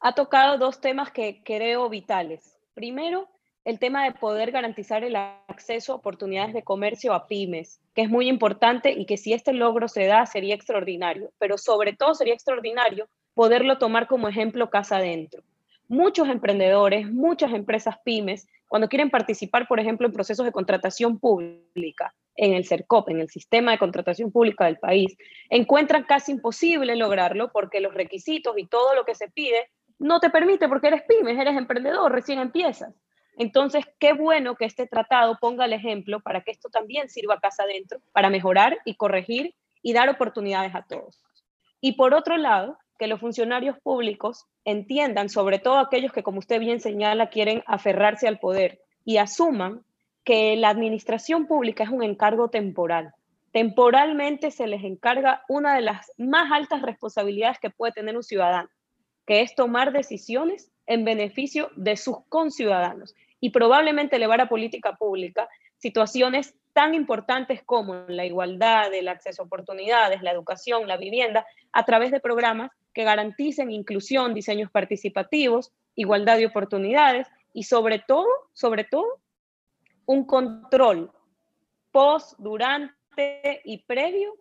Ha 0.00 0.14
tocado 0.16 0.58
dos 0.58 0.80
temas 0.80 1.12
que 1.12 1.42
creo 1.44 1.88
vitales. 1.88 2.58
Primero, 2.74 3.28
el 3.64 3.78
tema 3.78 4.02
de 4.02 4.10
poder 4.10 4.50
garantizar 4.50 5.04
el 5.04 5.14
acceso 5.14 5.92
a 5.92 5.96
oportunidades 5.96 6.52
de 6.54 6.64
comercio 6.64 7.14
a 7.14 7.28
pymes, 7.28 7.80
que 7.94 8.02
es 8.02 8.10
muy 8.10 8.28
importante 8.28 8.90
y 8.90 9.06
que 9.06 9.16
si 9.16 9.32
este 9.32 9.52
logro 9.52 9.86
se 9.86 10.06
da 10.06 10.26
sería 10.26 10.56
extraordinario, 10.56 11.30
pero 11.38 11.56
sobre 11.56 11.92
todo 11.92 12.14
sería 12.14 12.34
extraordinario 12.34 13.08
poderlo 13.32 13.78
tomar 13.78 14.08
como 14.08 14.26
ejemplo 14.26 14.70
casa 14.70 14.96
adentro. 14.96 15.44
Muchos 15.86 16.28
emprendedores, 16.28 17.08
muchas 17.12 17.52
empresas 17.52 17.94
pymes, 18.04 18.48
cuando 18.66 18.88
quieren 18.88 19.10
participar, 19.10 19.68
por 19.68 19.78
ejemplo, 19.78 20.08
en 20.08 20.12
procesos 20.12 20.44
de 20.44 20.50
contratación 20.50 21.20
pública, 21.20 22.12
en 22.36 22.54
el 22.54 22.66
CERCOP, 22.66 23.10
en 23.10 23.20
el 23.20 23.28
sistema 23.28 23.72
de 23.72 23.78
contratación 23.78 24.32
pública 24.32 24.64
del 24.66 24.78
país, 24.78 25.16
encuentran 25.50 26.04
casi 26.04 26.32
imposible 26.32 26.96
lograrlo 26.96 27.50
porque 27.52 27.80
los 27.80 27.94
requisitos 27.94 28.56
y 28.58 28.66
todo 28.66 28.94
lo 28.94 29.04
que 29.04 29.14
se 29.14 29.28
pide 29.28 29.70
no 29.98 30.20
te 30.20 30.30
permite 30.30 30.68
porque 30.68 30.88
eres 30.88 31.02
pymes, 31.02 31.38
eres 31.38 31.56
emprendedor, 31.56 32.10
recién 32.12 32.40
empiezas. 32.40 32.94
Entonces, 33.36 33.84
qué 33.98 34.12
bueno 34.12 34.54
que 34.54 34.64
este 34.64 34.86
tratado 34.86 35.38
ponga 35.40 35.64
el 35.64 35.72
ejemplo 35.72 36.20
para 36.20 36.42
que 36.42 36.52
esto 36.52 36.68
también 36.68 37.08
sirva 37.08 37.40
casa 37.40 37.64
adentro, 37.64 38.00
para 38.12 38.30
mejorar 38.30 38.78
y 38.84 38.94
corregir 38.94 39.54
y 39.82 39.92
dar 39.92 40.08
oportunidades 40.08 40.74
a 40.74 40.82
todos. 40.82 41.20
Y 41.80 41.92
por 41.92 42.14
otro 42.14 42.36
lado, 42.36 42.78
que 42.98 43.08
los 43.08 43.20
funcionarios 43.20 43.76
públicos 43.80 44.46
entiendan, 44.64 45.28
sobre 45.28 45.58
todo 45.58 45.78
aquellos 45.78 46.12
que, 46.12 46.22
como 46.22 46.38
usted 46.38 46.60
bien 46.60 46.80
señala, 46.80 47.28
quieren 47.28 47.62
aferrarse 47.66 48.28
al 48.28 48.38
poder 48.38 48.80
y 49.04 49.16
asuman 49.18 49.84
que 50.24 50.56
la 50.56 50.70
administración 50.70 51.46
pública 51.46 51.84
es 51.84 51.90
un 51.90 52.02
encargo 52.02 52.48
temporal. 52.48 53.12
Temporalmente 53.52 54.50
se 54.50 54.66
les 54.66 54.82
encarga 54.82 55.44
una 55.48 55.74
de 55.76 55.82
las 55.82 56.10
más 56.18 56.50
altas 56.50 56.82
responsabilidades 56.82 57.58
que 57.60 57.70
puede 57.70 57.92
tener 57.92 58.16
un 58.16 58.22
ciudadano, 58.22 58.68
que 59.26 59.42
es 59.42 59.54
tomar 59.54 59.92
decisiones 59.92 60.70
en 60.86 61.04
beneficio 61.04 61.70
de 61.76 61.96
sus 61.96 62.16
conciudadanos 62.28 63.14
y 63.40 63.50
probablemente 63.50 64.16
elevar 64.16 64.40
a 64.40 64.48
política 64.48 64.96
pública 64.96 65.48
situaciones 65.76 66.54
tan 66.72 66.94
importantes 66.94 67.62
como 67.62 67.94
la 68.08 68.24
igualdad, 68.24 68.92
el 68.92 69.08
acceso 69.08 69.42
a 69.42 69.44
oportunidades, 69.46 70.22
la 70.22 70.32
educación, 70.32 70.88
la 70.88 70.96
vivienda, 70.96 71.46
a 71.72 71.84
través 71.84 72.10
de 72.10 72.20
programas 72.20 72.70
que 72.92 73.04
garanticen 73.04 73.70
inclusión, 73.70 74.34
diseños 74.34 74.70
participativos, 74.70 75.72
igualdad 75.94 76.38
de 76.38 76.46
oportunidades 76.46 77.28
y 77.52 77.64
sobre 77.64 78.00
todo, 78.00 78.26
sobre 78.52 78.84
todo, 78.84 79.20
un 80.06 80.24
control 80.24 81.10
post, 81.90 82.34
durante 82.38 83.60
y 83.64 83.78
previo 83.84 84.34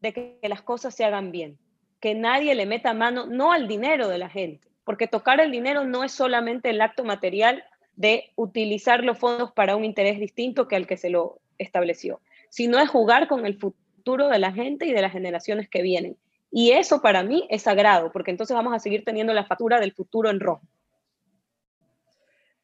de 0.00 0.12
que 0.12 0.38
las 0.42 0.62
cosas 0.62 0.94
se 0.94 1.04
hagan 1.04 1.32
bien, 1.32 1.58
que 2.00 2.14
nadie 2.14 2.54
le 2.54 2.66
meta 2.66 2.92
mano 2.92 3.26
no 3.26 3.52
al 3.52 3.66
dinero 3.66 4.08
de 4.08 4.18
la 4.18 4.28
gente, 4.28 4.68
porque 4.84 5.08
tocar 5.08 5.40
el 5.40 5.50
dinero 5.50 5.84
no 5.84 6.04
es 6.04 6.12
solamente 6.12 6.70
el 6.70 6.80
acto 6.80 7.04
material 7.04 7.64
de 7.96 8.32
utilizar 8.36 9.02
los 9.02 9.18
fondos 9.18 9.52
para 9.52 9.76
un 9.76 9.84
interés 9.84 10.20
distinto 10.20 10.68
que 10.68 10.76
al 10.76 10.86
que 10.86 10.96
se 10.96 11.10
lo 11.10 11.40
estableció, 11.58 12.20
sino 12.48 12.78
es 12.78 12.88
jugar 12.88 13.26
con 13.26 13.44
el 13.44 13.58
futuro 13.58 14.28
de 14.28 14.38
la 14.38 14.52
gente 14.52 14.86
y 14.86 14.92
de 14.92 15.02
las 15.02 15.12
generaciones 15.12 15.68
que 15.68 15.82
vienen. 15.82 16.16
Y 16.50 16.70
eso 16.70 17.02
para 17.02 17.22
mí 17.22 17.46
es 17.50 17.62
sagrado, 17.62 18.12
porque 18.12 18.30
entonces 18.30 18.54
vamos 18.54 18.72
a 18.72 18.78
seguir 18.78 19.04
teniendo 19.04 19.34
la 19.34 19.44
factura 19.44 19.80
del 19.80 19.92
futuro 19.92 20.30
en 20.30 20.40
rojo. 20.40 20.62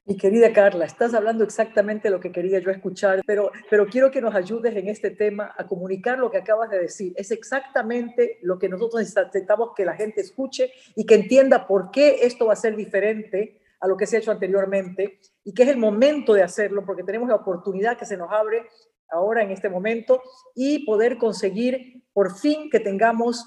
Mi 0.07 0.19
querida 0.19 0.53
Carla, 0.53 0.85
estás 0.85 1.15
hablando 1.15 1.45
exactamente 1.45 2.11
lo 2.11 2.21
que 2.21 2.31
quería 2.31 2.59
yo 2.59 2.71
escuchar, 2.71 3.23
pero, 3.27 3.51
pero 3.71 3.87
quiero 3.87 4.11
que 4.11 4.21
nos 4.21 4.35
ayudes 4.35 4.77
en 4.77 4.89
este 4.89 5.11
tema 5.11 5.55
a 5.57 5.67
comunicar 5.67 6.19
lo 6.19 6.31
que 6.31 6.37
acabas 6.37 6.69
de 6.69 6.79
decir. 6.79 7.15
Es 7.17 7.31
exactamente 7.31 8.39
lo 8.43 8.59
que 8.59 8.69
nosotros 8.69 9.01
necesitamos 9.01 9.71
que 9.75 9.87
la 9.87 9.95
gente 9.95 10.21
escuche 10.21 10.71
y 10.95 11.07
que 11.07 11.15
entienda 11.15 11.67
por 11.67 11.91
qué 11.91 12.19
esto 12.21 12.45
va 12.45 12.53
a 12.53 12.57
ser 12.57 12.77
diferente 12.77 13.63
a 13.81 13.89
lo 13.89 13.97
que 13.97 14.07
se 14.07 14.17
ha 14.17 14.19
hecho 14.19 14.31
anteriormente 14.31 15.21
y 15.43 15.55
que 15.55 15.63
es 15.63 15.71
el 15.71 15.79
momento 15.79 16.35
de 16.35 16.43
hacerlo 16.43 16.85
porque 16.85 17.03
tenemos 17.03 17.31
la 17.31 17.37
oportunidad 17.37 17.97
que 17.97 18.05
se 18.05 18.19
nos 18.19 18.31
abre 18.31 18.67
ahora 19.09 19.43
en 19.43 19.53
este 19.53 19.71
momento 19.71 20.21
y 20.55 20.85
poder 20.85 21.17
conseguir 21.17 22.03
por 22.13 22.37
fin 22.37 22.69
que 22.69 22.81
tengamos 22.81 23.43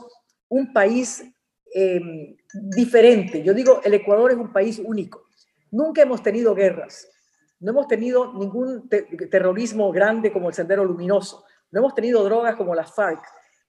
un 0.49 0.73
país 0.73 1.23
em, 1.71 2.35
diferente. 2.75 3.43
Yo 3.43 3.53
digo, 3.53 3.79
el 3.83 3.93
Ecuador 3.93 4.31
es 4.31 4.37
un 4.37 4.51
país 4.51 4.81
único. 4.83 5.26
Nunca 5.71 6.01
hemos 6.01 6.23
tenido 6.23 6.55
guerras, 6.55 7.07
no 7.59 7.71
hemos 7.71 7.87
tenido 7.87 8.33
ningún 8.33 8.87
terrorismo 9.31 9.91
grande 9.91 10.31
como 10.31 10.49
el 10.49 10.55
Sendero 10.55 10.85
Luminoso, 10.85 11.43
no 11.71 11.79
hemos 11.79 11.95
tenido 11.95 12.23
drogas 12.23 12.55
como 12.55 12.73
las 12.73 12.93
FARC. 12.93 13.23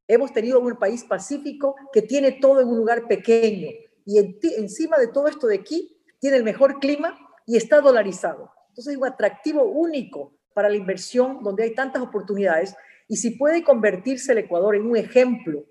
Hemos 0.06 0.32
tenido 0.32 0.60
un 0.60 0.76
país 0.76 1.04
pacífico 1.04 1.74
que 1.92 2.02
tiene 2.02 2.32
todo 2.32 2.60
en 2.60 2.68
un 2.68 2.78
lugar 2.78 3.06
pequeño. 3.06 3.68
Y 4.06 4.18
encima 4.56 4.96
de 4.96 5.08
todo 5.08 5.28
esto 5.28 5.46
de 5.46 5.56
aquí, 5.56 5.94
tiene 6.18 6.38
el 6.38 6.44
mejor 6.44 6.78
clima 6.80 7.18
y 7.46 7.56
está 7.56 7.80
dolarizado. 7.80 8.50
Entonces 8.70 8.94
es 8.94 8.98
un 8.98 9.06
atractivo 9.06 9.64
único 9.64 10.32
para 10.54 10.68
la 10.70 10.76
inversión 10.76 11.42
donde 11.42 11.64
hay 11.64 11.74
tantas 11.74 12.02
oportunidades. 12.02 12.74
Y 13.06 13.16
si 13.16 13.30
puede 13.32 13.62
convertirse 13.62 14.32
el 14.32 14.38
Ecuador 14.38 14.76
en 14.76 14.86
un 14.86 14.96
ejemplo, 14.96 15.64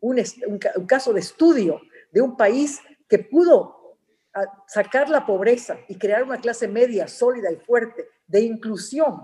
un, 0.00 0.22
un 0.46 0.86
caso 0.86 1.12
de 1.12 1.20
estudio 1.20 1.80
de 2.12 2.20
un 2.20 2.36
país 2.36 2.80
que 3.08 3.18
pudo 3.18 3.79
sacar 4.66 5.08
la 5.08 5.26
pobreza 5.26 5.78
y 5.88 5.96
crear 5.96 6.22
una 6.22 6.40
clase 6.40 6.68
media 6.68 7.08
sólida 7.08 7.50
y 7.50 7.56
fuerte 7.56 8.06
de 8.26 8.40
inclusión 8.40 9.20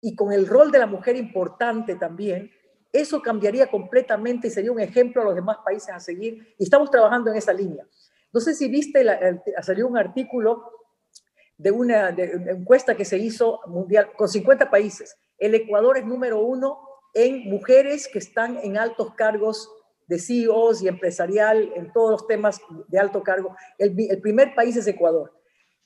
y 0.00 0.16
con 0.16 0.32
el 0.32 0.46
rol 0.46 0.70
de 0.72 0.80
la 0.80 0.86
mujer 0.86 1.16
importante 1.16 1.94
también, 1.94 2.50
eso 2.92 3.22
cambiaría 3.22 3.68
completamente 3.68 4.48
y 4.48 4.50
sería 4.50 4.72
un 4.72 4.80
ejemplo 4.80 5.22
a 5.22 5.24
los 5.24 5.34
demás 5.34 5.58
países 5.64 5.90
a 5.90 6.00
seguir. 6.00 6.54
Y 6.58 6.64
estamos 6.64 6.90
trabajando 6.90 7.30
en 7.30 7.36
esa 7.38 7.52
línea. 7.52 7.86
No 8.32 8.40
sé 8.40 8.54
si 8.54 8.68
viste, 8.68 9.06
salió 9.62 9.86
un 9.86 9.96
artículo 9.96 10.70
de 11.56 11.70
una, 11.70 12.08
encuesta 12.08 12.96
que 12.96 13.04
se 13.04 13.16
hizo 13.16 13.60
mundial 13.66 14.10
con 14.16 14.28
50 14.28 14.70
países. 14.70 15.16
El 15.38 15.54
Ecuador 15.54 15.96
es 15.96 16.04
número 16.04 16.40
uno 16.40 16.80
en 17.14 17.48
mujeres 17.48 18.08
que 18.08 18.18
están 18.18 18.58
en 18.62 18.78
altos 18.78 19.14
cargos 19.14 19.70
de 20.06 20.18
CEOs 20.18 20.82
y 20.82 20.88
empresarial, 20.88 21.72
en 21.74 21.92
todos 21.92 22.10
los 22.10 22.26
temas 22.26 22.60
de 22.88 22.98
alto 22.98 23.22
cargo. 23.22 23.56
El, 23.78 23.94
el 24.10 24.20
primer 24.20 24.54
país 24.54 24.76
es 24.76 24.86
Ecuador. 24.86 25.32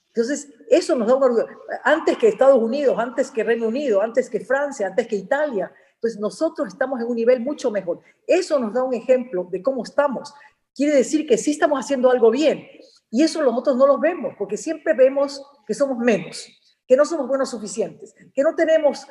Entonces, 0.08 0.48
eso 0.70 0.94
nos 0.94 1.08
da 1.08 1.14
un 1.14 1.22
orgullo. 1.22 1.46
Antes 1.84 2.16
que 2.16 2.28
Estados 2.28 2.62
Unidos, 2.62 2.96
antes 2.98 3.30
que 3.30 3.44
Reino 3.44 3.68
Unido, 3.68 4.00
antes 4.00 4.30
que 4.30 4.40
Francia, 4.40 4.86
antes 4.86 5.06
que 5.06 5.16
Italia. 5.16 5.72
Pues 6.00 6.18
nosotros 6.18 6.68
estamos 6.68 7.00
en 7.00 7.06
un 7.06 7.16
nivel 7.16 7.40
mucho 7.40 7.70
mejor. 7.70 8.00
Eso 8.26 8.58
nos 8.58 8.72
da 8.72 8.82
un 8.82 8.94
ejemplo 8.94 9.46
de 9.50 9.62
cómo 9.62 9.82
estamos 9.82 10.32
quiere 10.76 10.94
decir 10.94 11.26
que 11.26 11.38
sí 11.38 11.52
estamos 11.52 11.80
haciendo 11.80 12.10
algo 12.10 12.30
bien. 12.30 12.68
Y 13.10 13.22
eso 13.22 13.42
nosotros 13.42 13.76
no 13.76 13.86
lo 13.86 13.98
vemos, 13.98 14.34
porque 14.38 14.56
siempre 14.56 14.92
vemos 14.92 15.42
que 15.66 15.74
somos 15.74 15.98
menos, 15.98 16.46
que 16.86 16.96
no 16.96 17.04
somos 17.04 17.26
buenos 17.26 17.50
suficientes, 17.50 18.14
que 18.34 18.42
no 18.42 18.54
tenemos 18.54 19.06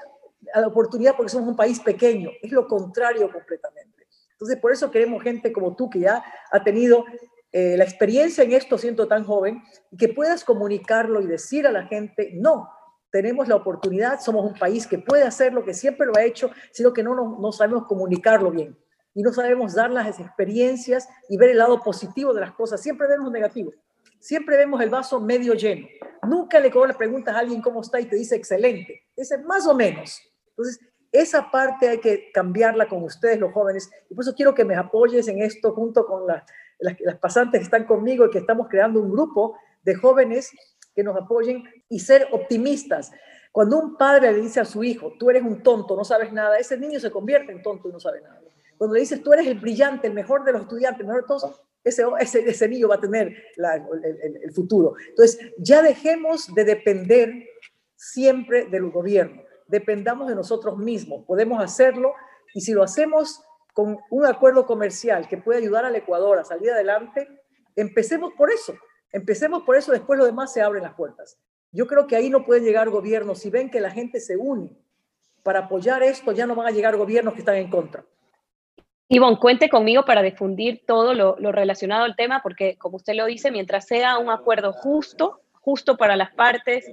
la 0.53 0.67
oportunidad 0.67 1.15
porque 1.17 1.31
somos 1.31 1.49
un 1.49 1.55
país 1.55 1.79
pequeño. 1.79 2.29
Es 2.41 2.51
lo 2.51 2.67
contrario 2.67 3.31
completamente. 3.31 3.94
Entonces, 4.35 4.59
por 4.59 4.71
eso 4.71 4.91
queremos 4.91 5.23
gente 5.23 5.51
como 5.51 5.75
tú, 5.75 5.89
que 5.89 6.01
ya 6.01 6.23
ha 6.51 6.63
tenido 6.63 7.05
eh, 7.51 7.77
la 7.77 7.85
experiencia 7.85 8.43
en 8.43 8.51
esto 8.51 8.77
siendo 8.77 9.07
tan 9.07 9.23
joven, 9.23 9.63
y 9.91 9.97
que 9.97 10.09
puedas 10.09 10.43
comunicarlo 10.43 11.21
y 11.21 11.27
decir 11.27 11.65
a 11.65 11.71
la 11.71 11.87
gente, 11.87 12.31
no, 12.33 12.69
tenemos 13.11 13.47
la 13.47 13.55
oportunidad, 13.55 14.19
somos 14.19 14.45
un 14.45 14.59
país 14.59 14.85
que 14.85 14.99
puede 14.99 15.23
hacer 15.23 15.53
lo 15.53 15.63
que 15.63 15.73
siempre 15.73 16.05
lo 16.05 16.17
ha 16.17 16.23
hecho, 16.23 16.51
sino 16.73 16.91
que 16.91 17.01
no, 17.01 17.37
no, 17.39 17.51
sabemos 17.53 17.85
comunicarlo 17.85 18.51
bien 18.51 18.77
y 19.13 19.23
no 19.23 19.31
sabemos 19.31 19.73
dar 19.73 19.89
las 19.89 20.19
experiencias 20.19 21.07
y 21.29 21.37
ver 21.37 21.51
el 21.51 21.59
lado 21.59 21.81
positivo 21.81 22.33
de 22.33 22.41
las 22.41 22.51
cosas. 22.51 22.81
Siempre 22.81 23.07
vemos 23.07 23.31
negativo. 23.31 23.71
Siempre 24.19 24.57
vemos 24.57 24.81
el 24.81 24.89
vaso 24.89 25.21
medio 25.21 25.53
lleno. 25.53 25.87
Nunca 26.27 26.59
le 26.59 26.69
le 26.69 26.93
preguntas 26.93 27.33
a 27.33 27.39
alguien 27.39 27.61
cómo 27.61 27.79
está 27.79 28.01
y 28.01 28.05
te 28.05 28.17
dice 28.17 28.35
excelente. 28.35 29.03
Dice 29.15 29.37
más 29.37 29.65
o 29.65 29.73
menos. 29.73 30.19
Entonces, 30.49 30.79
esa 31.19 31.51
parte 31.51 31.89
hay 31.89 31.99
que 31.99 32.31
cambiarla 32.31 32.87
con 32.87 33.03
ustedes, 33.03 33.39
los 33.39 33.53
jóvenes. 33.53 33.89
Y 34.09 34.15
por 34.15 34.23
eso 34.23 34.35
quiero 34.35 34.53
que 34.53 34.65
me 34.65 34.75
apoyes 34.75 35.27
en 35.27 35.41
esto 35.41 35.73
junto 35.73 36.05
con 36.05 36.27
las, 36.27 36.43
las 36.79 37.17
pasantes 37.17 37.59
que 37.59 37.65
están 37.65 37.85
conmigo 37.85 38.25
y 38.25 38.29
que 38.29 38.39
estamos 38.39 38.67
creando 38.69 38.99
un 38.99 39.11
grupo 39.11 39.57
de 39.83 39.95
jóvenes 39.95 40.51
que 40.95 41.03
nos 41.03 41.15
apoyen 41.15 41.63
y 41.89 41.99
ser 41.99 42.27
optimistas. 42.31 43.11
Cuando 43.51 43.79
un 43.79 43.95
padre 43.95 44.31
le 44.31 44.41
dice 44.41 44.59
a 44.59 44.65
su 44.65 44.83
hijo, 44.83 45.13
tú 45.19 45.29
eres 45.29 45.43
un 45.43 45.61
tonto, 45.61 45.95
no 45.95 46.03
sabes 46.03 46.33
nada, 46.33 46.57
ese 46.57 46.77
niño 46.77 46.99
se 46.99 47.11
convierte 47.11 47.51
en 47.51 47.61
tonto 47.61 47.87
y 47.87 47.91
no 47.91 47.99
sabe 47.99 48.21
nada. 48.21 48.41
Cuando 48.77 48.95
le 48.95 49.01
dices, 49.01 49.23
tú 49.23 49.31
eres 49.31 49.47
el 49.47 49.59
brillante, 49.59 50.07
el 50.07 50.13
mejor 50.13 50.43
de 50.43 50.51
los 50.51 50.63
estudiantes, 50.63 50.99
el 51.01 51.07
mejor 51.07 51.21
de 51.21 51.27
todos, 51.27 51.61
ese, 51.83 52.03
ese, 52.19 52.49
ese 52.49 52.67
niño 52.67 52.87
va 52.87 52.95
a 52.95 52.99
tener 52.99 53.33
el, 54.43 54.51
futuro. 54.51 54.95
Entonces, 55.07 55.39
ya 55.57 55.81
dejemos 55.81 56.53
de 56.53 56.65
depender 56.65 57.31
siempre 57.95 58.65
del 58.65 58.89
gobierno. 58.89 59.43
Dependamos 59.67 60.27
de 60.27 60.35
nosotros 60.35 60.77
mismos. 60.77 61.25
Podemos 61.25 61.63
hacerlo 61.63 62.13
y 62.53 62.61
si 62.61 62.73
lo 62.73 62.83
hacemos 62.83 63.41
con 63.73 63.97
un 64.09 64.25
acuerdo 64.25 64.65
comercial 64.65 65.27
que 65.27 65.37
puede 65.37 65.59
ayudar 65.59 65.85
al 65.85 65.95
Ecuador 65.95 66.39
a 66.39 66.45
salir 66.45 66.71
adelante, 66.71 67.27
empecemos 67.75 68.33
por 68.37 68.51
eso. 68.51 68.73
Empecemos 69.11 69.63
por 69.63 69.75
eso, 69.75 69.91
después 69.91 70.17
lo 70.19 70.25
demás 70.25 70.53
se 70.53 70.61
abren 70.61 70.83
las 70.83 70.93
puertas. 70.93 71.37
Yo 71.71 71.87
creo 71.87 72.07
que 72.07 72.15
ahí 72.15 72.29
no 72.29 72.45
puede 72.45 72.61
llegar 72.61 72.89
gobiernos. 72.89 73.39
Si 73.39 73.49
ven 73.49 73.69
que 73.69 73.81
la 73.81 73.91
gente 73.91 74.19
se 74.19 74.37
une 74.37 74.69
para 75.43 75.59
apoyar 75.59 76.03
esto, 76.03 76.31
ya 76.31 76.47
no 76.47 76.55
van 76.55 76.67
a 76.67 76.71
llegar 76.71 76.95
gobiernos 76.97 77.33
que 77.33 77.41
están 77.41 77.55
en 77.55 77.69
contra. 77.69 78.05
Ivonne, 79.07 79.37
cuente 79.39 79.69
conmigo 79.69 80.03
para 80.05 80.23
difundir 80.23 80.83
todo 80.87 81.13
lo, 81.13 81.35
relacionado 81.51 82.05
al 82.05 82.15
tema, 82.15 82.41
porque 82.41 82.77
como 82.77 82.97
usted 82.97 83.13
lo 83.13 83.25
dice, 83.25 83.51
mientras 83.51 83.85
sea 83.87 84.17
un 84.17 84.29
acuerdo 84.29 84.73
justo, 84.73 85.41
justo 85.53 85.97
para 85.97 86.15
las 86.15 86.33
partes, 86.33 86.89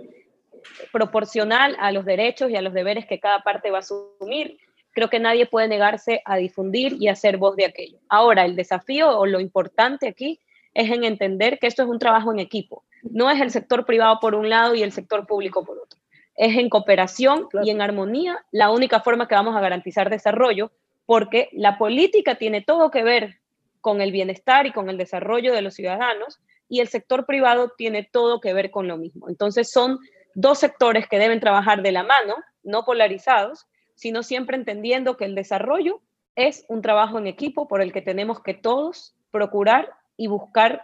proporcional 0.92 1.76
a 1.78 1.92
los 1.92 2.04
derechos 2.04 2.50
y 2.50 2.56
a 2.56 2.62
los 2.62 2.72
deberes 2.72 3.06
que 3.06 3.20
cada 3.20 3.42
parte 3.42 3.70
va 3.70 3.78
a 3.78 3.80
asumir, 3.80 4.58
creo 4.92 5.08
que 5.08 5.20
nadie 5.20 5.46
puede 5.46 5.68
negarse 5.68 6.22
a 6.24 6.36
difundir 6.36 6.96
y 7.00 7.08
hacer 7.08 7.38
voz 7.38 7.56
de 7.56 7.66
aquello. 7.66 7.98
Ahora, 8.08 8.44
el 8.44 8.56
desafío 8.56 9.18
o 9.18 9.26
lo 9.26 9.40
importante 9.40 10.08
aquí 10.08 10.40
es 10.74 10.90
en 10.90 11.04
entender 11.04 11.58
que 11.58 11.66
esto 11.66 11.82
es 11.82 11.88
un 11.88 11.98
trabajo 11.98 12.32
en 12.32 12.38
equipo. 12.38 12.84
No 13.02 13.30
es 13.30 13.40
el 13.40 13.50
sector 13.50 13.84
privado 13.84 14.18
por 14.20 14.34
un 14.34 14.48
lado 14.48 14.74
y 14.74 14.82
el 14.82 14.92
sector 14.92 15.26
público 15.26 15.64
por 15.64 15.78
otro. 15.78 15.98
Es 16.34 16.56
en 16.56 16.68
cooperación 16.68 17.48
y 17.62 17.70
en 17.70 17.82
armonía 17.82 18.44
la 18.52 18.70
única 18.70 19.00
forma 19.00 19.28
que 19.28 19.34
vamos 19.34 19.56
a 19.56 19.60
garantizar 19.60 20.08
desarrollo 20.08 20.72
porque 21.04 21.48
la 21.52 21.78
política 21.78 22.36
tiene 22.36 22.62
todo 22.62 22.90
que 22.90 23.02
ver 23.02 23.38
con 23.80 24.00
el 24.00 24.12
bienestar 24.12 24.66
y 24.66 24.72
con 24.72 24.88
el 24.88 24.96
desarrollo 24.96 25.52
de 25.52 25.60
los 25.60 25.74
ciudadanos 25.74 26.40
y 26.68 26.80
el 26.80 26.88
sector 26.88 27.26
privado 27.26 27.72
tiene 27.76 28.08
todo 28.10 28.40
que 28.40 28.54
ver 28.54 28.70
con 28.70 28.88
lo 28.88 28.96
mismo. 28.96 29.28
Entonces 29.28 29.70
son 29.70 29.98
dos 30.34 30.58
sectores 30.58 31.06
que 31.08 31.18
deben 31.18 31.40
trabajar 31.40 31.82
de 31.82 31.92
la 31.92 32.02
mano, 32.02 32.36
no 32.62 32.84
polarizados, 32.84 33.66
sino 33.94 34.22
siempre 34.22 34.56
entendiendo 34.56 35.16
que 35.16 35.24
el 35.24 35.34
desarrollo 35.34 36.00
es 36.34 36.64
un 36.68 36.82
trabajo 36.82 37.18
en 37.18 37.26
equipo 37.26 37.68
por 37.68 37.82
el 37.82 37.92
que 37.92 38.02
tenemos 38.02 38.42
que 38.42 38.54
todos 38.54 39.14
procurar 39.30 39.92
y 40.16 40.26
buscar 40.26 40.82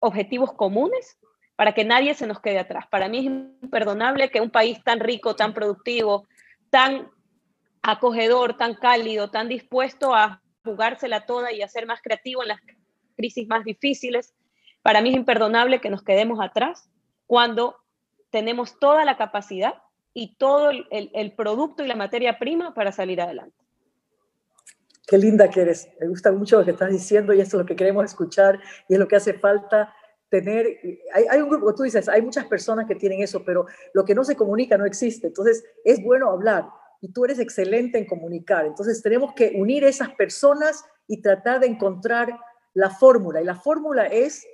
objetivos 0.00 0.52
comunes 0.52 1.18
para 1.56 1.72
que 1.72 1.84
nadie 1.84 2.14
se 2.14 2.26
nos 2.26 2.40
quede 2.40 2.58
atrás. 2.58 2.86
Para 2.90 3.08
mí 3.08 3.18
es 3.18 3.24
imperdonable 3.24 4.30
que 4.30 4.40
un 4.40 4.50
país 4.50 4.82
tan 4.84 5.00
rico, 5.00 5.36
tan 5.36 5.54
productivo, 5.54 6.26
tan 6.70 7.10
acogedor, 7.82 8.56
tan 8.56 8.74
cálido, 8.74 9.30
tan 9.30 9.48
dispuesto 9.48 10.14
a 10.14 10.42
jugársela 10.64 11.24
toda 11.24 11.52
y 11.52 11.62
a 11.62 11.68
ser 11.68 11.86
más 11.86 12.02
creativo 12.02 12.42
en 12.42 12.48
las 12.48 12.60
crisis 13.16 13.48
más 13.48 13.64
difíciles. 13.64 14.34
Para 14.82 15.00
mí 15.00 15.10
es 15.10 15.16
imperdonable 15.16 15.80
que 15.80 15.90
nos 15.90 16.02
quedemos 16.02 16.40
atrás 16.40 16.90
cuando 17.26 17.76
tenemos 18.36 18.78
toda 18.78 19.06
la 19.06 19.16
capacidad 19.16 19.72
y 20.12 20.36
todo 20.36 20.68
el, 20.68 21.32
producto 21.34 21.82
y 21.82 21.88
la 21.88 21.96
materia 21.96 22.38
prima 22.38 22.74
para 22.74 22.92
salir 22.92 23.18
adelante. 23.18 23.56
Qué 25.06 25.16
linda 25.16 25.48
que 25.48 25.62
eres. 25.62 25.88
Me 25.98 26.08
gusta 26.08 26.30
mucho 26.32 26.58
lo 26.58 26.64
que 26.66 26.72
estás 26.72 26.90
diciendo 26.90 27.32
y 27.32 27.40
esto 27.40 27.56
es 27.56 27.62
lo 27.62 27.66
que 27.66 27.74
queremos 27.74 28.04
escuchar 28.04 28.60
y 28.90 28.92
es 28.92 28.98
lo 28.98 29.08
que 29.08 29.16
hace 29.16 29.32
falta 29.32 29.90
tener. 30.28 30.66
Hay, 31.14 31.24
hay 31.30 31.40
un 31.40 31.48
grupo, 31.48 31.74
tú 31.74 31.84
dices, 31.84 32.10
hay 32.10 32.20
muchas 32.20 32.44
personas 32.44 32.86
que 32.86 32.94
tienen 32.94 33.22
eso, 33.22 33.42
pero 33.42 33.64
lo 33.94 34.04
que 34.04 34.14
no 34.14 34.22
se 34.22 34.36
comunica 34.36 34.76
no 34.76 34.84
existe. 34.84 35.28
Entonces, 35.28 35.64
es 35.82 36.04
bueno 36.04 36.28
hablar 36.28 36.68
y 37.00 37.10
tú 37.10 37.24
eres 37.24 37.38
excelente 37.38 37.96
en 37.96 38.04
comunicar. 38.04 38.66
Entonces 38.66 39.00
tenemos 39.00 39.32
que 39.32 39.54
unir 39.56 39.82
esas 39.82 40.10
personas 40.10 40.84
y 41.08 41.22
tratar 41.22 41.60
de 41.60 41.68
encontrar 41.68 42.38
la 42.74 42.90
fórmula. 42.90 43.40
Y 43.40 43.46
la 43.46 43.56
fórmula 43.56 44.04
es 44.08 44.46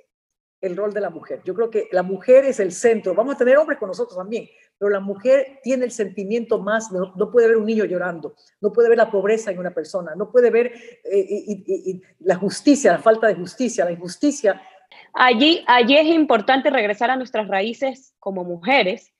el 0.63 0.77
rol 0.77 0.93
de 0.93 1.01
la 1.01 1.09
mujer. 1.09 1.41
Yo 1.43 1.53
creo 1.53 1.69
que 1.69 1.89
la 1.91 2.03
mujer 2.03 2.45
es 2.45 2.59
el 2.61 2.71
centro. 2.71 3.13
Vamos 3.13 3.35
a 3.35 3.37
tener 3.37 3.57
hombres 3.57 3.77
con 3.77 3.89
nosotros 3.89 4.17
también, 4.17 4.49
pero 4.77 4.89
la 4.89 5.01
mujer 5.01 5.59
tiene 5.61 5.83
el 5.83 5.91
sentimiento 5.91 6.57
más, 6.57 6.89
no, 6.91 7.31
puede 7.31 7.49
ver 7.49 7.57
un 7.57 7.65
niño 7.65 7.83
llorando, 7.83 8.33
no 8.61 8.71
puede 8.71 8.87
ver 8.87 8.97
la 8.97 9.11
pobreza 9.11 9.51
en 9.51 9.59
una 9.59 9.71
persona, 9.71 10.15
no 10.15 10.31
puede 10.31 10.49
ver 10.49 10.73
eh, 11.03 11.99
la 12.19 12.35
justicia, 12.35 12.93
la 12.93 12.99
falta 12.99 13.27
de 13.27 13.35
justicia, 13.35 13.83
la 13.83 13.91
injusticia. 13.91 14.61
Allí, 15.13 15.65
allí 15.67 15.97
es 15.97 16.07
importante 16.07 16.69
regresar 16.69 17.11
a 17.11 17.17
nuestras 17.17 17.49
raíces 17.49 18.15
como 18.19 18.45
mujeres 18.45 19.11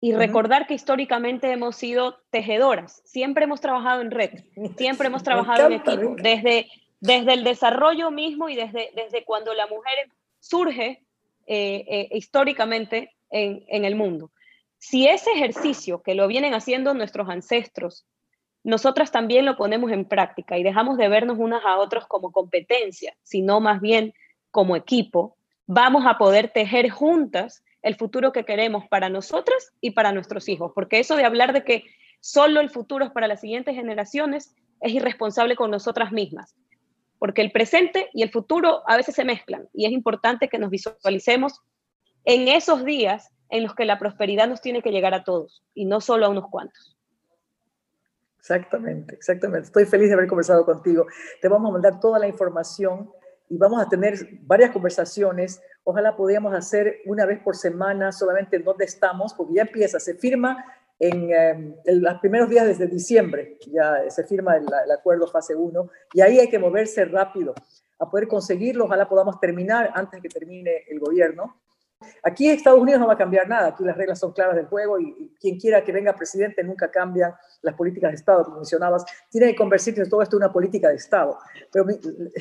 y 0.00 0.12
recordar 0.12 0.66
que 0.66 0.74
históricamente 0.74 1.50
hemos 1.50 1.76
sido 1.76 2.18
tejedoras, 2.30 3.02
siempre 3.04 3.44
hemos 3.44 3.60
trabajado 3.60 4.02
en 4.02 4.12
red, 4.12 4.30
siempre 4.76 5.08
hemos 5.08 5.22
trabajado 5.24 5.66
en 5.66 5.72
equipo, 5.74 6.14
desde, 6.16 6.68
desde 7.00 7.34
el 7.34 7.42
desarrollo 7.42 8.12
mismo 8.12 8.48
y 8.48 8.54
desde, 8.54 8.90
desde 8.94 9.24
cuando 9.24 9.52
la 9.54 9.66
mujer 9.66 9.94
surge 10.42 11.04
eh, 11.46 11.84
eh, 11.88 12.08
históricamente 12.10 13.14
en, 13.30 13.84
el 13.84 13.94
mundo. 13.94 14.30
Si 14.76 15.06
ese 15.06 15.30
ejercicio 15.30 16.02
que 16.02 16.14
lo 16.14 16.26
vienen 16.26 16.52
haciendo 16.52 16.92
nuestros 16.92 17.28
ancestros, 17.30 18.04
nosotras 18.64 19.10
también 19.10 19.46
lo 19.46 19.56
ponemos 19.56 19.90
en 19.92 20.04
práctica 20.04 20.58
y 20.58 20.62
dejamos 20.62 20.98
de 20.98 21.08
vernos 21.08 21.38
unas 21.38 21.64
a 21.64 21.78
otros 21.78 22.06
como 22.06 22.32
competencia, 22.32 23.16
sino 23.22 23.60
más 23.60 23.80
bien 23.80 24.12
como 24.50 24.76
equipo, 24.76 25.36
vamos 25.66 26.04
a 26.06 26.18
poder 26.18 26.48
tejer 26.48 26.90
juntas 26.90 27.64
el 27.80 27.94
futuro 27.94 28.32
que 28.32 28.44
queremos 28.44 28.86
para 28.88 29.08
nosotras 29.08 29.72
y 29.80 29.92
para 29.92 30.12
nuestros 30.12 30.48
hijos, 30.48 30.72
porque 30.74 30.98
eso 30.98 31.16
de 31.16 31.24
hablar 31.24 31.52
de 31.52 31.64
que 31.64 31.84
solo 32.20 32.60
el 32.60 32.68
futuro 32.68 33.04
es 33.04 33.10
para 33.12 33.28
las 33.28 33.40
siguientes 33.40 33.74
generaciones 33.74 34.54
es 34.80 34.92
irresponsable 34.92 35.56
con 35.56 35.70
nosotras 35.70 36.12
mismas, 36.12 36.54
porque 37.22 37.40
el 37.40 37.52
presente 37.52 38.10
y 38.12 38.24
el 38.24 38.32
futuro 38.32 38.82
a 38.84 38.96
veces 38.96 39.14
se 39.14 39.24
mezclan 39.24 39.68
y 39.72 39.86
es 39.86 39.92
importante 39.92 40.48
que 40.48 40.58
nos 40.58 40.70
visualicemos 40.70 41.60
en 42.24 42.48
esos 42.48 42.84
días 42.84 43.30
en 43.48 43.62
los 43.62 43.76
que 43.76 43.84
la 43.84 44.00
prosperidad 44.00 44.48
nos 44.48 44.60
tiene 44.60 44.82
que 44.82 44.90
llegar 44.90 45.14
a 45.14 45.22
todos 45.22 45.62
y 45.72 45.84
no 45.84 46.00
solo 46.00 46.26
a 46.26 46.30
unos 46.30 46.50
cuantos. 46.50 46.98
Exactamente, 48.40 49.14
exactamente. 49.14 49.66
Estoy 49.66 49.84
feliz 49.84 50.08
de 50.08 50.14
haber 50.14 50.26
conversado 50.26 50.66
contigo. 50.66 51.06
Te 51.40 51.46
vamos 51.46 51.70
a 51.70 51.72
mandar 51.74 52.00
toda 52.00 52.18
la 52.18 52.26
información 52.26 53.08
y 53.48 53.56
vamos 53.56 53.80
a 53.80 53.88
tener 53.88 54.14
varias 54.40 54.72
conversaciones. 54.72 55.62
Ojalá 55.84 56.16
podamos 56.16 56.52
hacer 56.52 57.02
una 57.04 57.24
vez 57.24 57.38
por 57.38 57.54
semana 57.54 58.10
solamente 58.10 58.56
en 58.56 58.64
dónde 58.64 58.84
estamos, 58.84 59.32
porque 59.34 59.54
ya 59.54 59.62
empieza, 59.62 60.00
se 60.00 60.16
firma 60.16 60.64
en, 60.98 61.32
em, 61.32 61.74
los 61.86 62.14
primeros 62.20 62.48
días 62.48 62.66
desde 62.66 62.86
diciembre, 62.86 63.58
ya 63.66 64.08
se 64.10 64.24
firma 64.24 64.56
el, 64.56 64.64
el 64.64 64.90
acuerdo 64.90 65.26
fase 65.26 65.54
1 65.54 65.90
y 66.14 66.20
ahí 66.20 66.38
hay 66.38 66.48
que 66.48 66.58
moverse 66.58 67.04
rápido 67.04 67.54
a 67.98 68.10
poder 68.10 68.28
conseguirlo. 68.28 68.84
Ojalá 68.84 69.08
podamos 69.08 69.38
terminar 69.40 69.90
antes 69.94 70.20
de 70.20 70.28
que 70.28 70.38
termine 70.38 70.84
el 70.88 70.98
gobierno 71.00 71.62
Aquí 72.22 72.48
Estados 72.48 72.80
Unidos 72.80 73.00
no 73.00 73.06
va 73.06 73.14
a 73.14 73.18
cambiar 73.18 73.48
nada, 73.48 73.68
aquí 73.68 73.84
las 73.84 73.96
reglas 73.96 74.18
son 74.18 74.32
claras 74.32 74.56
del 74.56 74.66
juego 74.66 74.98
y, 75.00 75.34
quien 75.40 75.58
quiera 75.58 75.82
que 75.82 75.92
venga 75.92 76.14
presidente 76.14 76.62
nunca 76.62 76.90
cambia 76.90 77.36
las 77.62 77.74
políticas 77.74 78.10
de 78.10 78.16
Estado, 78.16 78.44
como 78.44 78.56
mencionabas, 78.58 79.04
tiene 79.28 79.48
que 79.48 79.56
convertirse 79.56 80.06
todo 80.06 80.22
esto 80.22 80.36
en 80.36 80.44
una 80.44 80.52
política 80.52 80.88
de 80.88 80.96
Estado. 80.96 81.38
Pero 81.72 81.86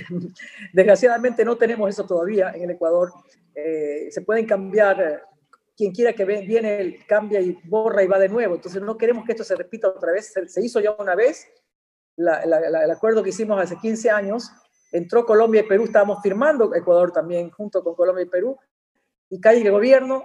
desgraciadamente 0.73 1.43
no 1.43 1.57
tenemos 1.57 1.89
eso 1.89 2.05
todavía 2.05 2.51
en 2.51 2.63
el 2.63 2.71
Ecuador. 2.71 3.11
Eh, 3.55 4.07
se 4.11 4.21
pueden 4.21 4.45
cambiar, 4.45 5.01
eh, 5.01 5.19
quien 5.75 5.91
quiera 5.91 6.13
que 6.13 6.25
viene 6.25 6.99
cambia 7.07 7.39
y 7.39 7.57
borra 7.63 8.03
y 8.03 8.07
va 8.07 8.19
de 8.19 8.29
nuevo. 8.29 8.55
Entonces 8.55 8.81
no 8.81 8.97
queremos 8.97 9.25
que 9.25 9.31
esto 9.31 9.43
se 9.43 9.55
repita 9.55 9.87
otra 9.87 10.11
vez. 10.11 10.33
Se, 10.47 10.63
hizo 10.63 10.79
ya 10.79 10.91
una 10.91 11.15
vez 11.15 11.47
el 12.17 12.91
acuerdo 12.91 13.23
que 13.23 13.29
hicimos 13.29 13.59
hace 13.59 13.77
15 13.77 14.09
años. 14.09 14.51
Entró 14.91 15.25
Colombia 15.25 15.61
y 15.61 15.67
Perú, 15.67 15.85
estábamos 15.85 16.21
firmando 16.21 16.75
Ecuador 16.75 17.11
también 17.11 17.49
junto 17.49 17.83
con 17.83 17.95
Colombia 17.95 18.23
y 18.23 18.27
Perú, 18.27 18.57
y 19.29 19.39
cae 19.39 19.61
el 19.61 19.71
gobierno 19.71 20.23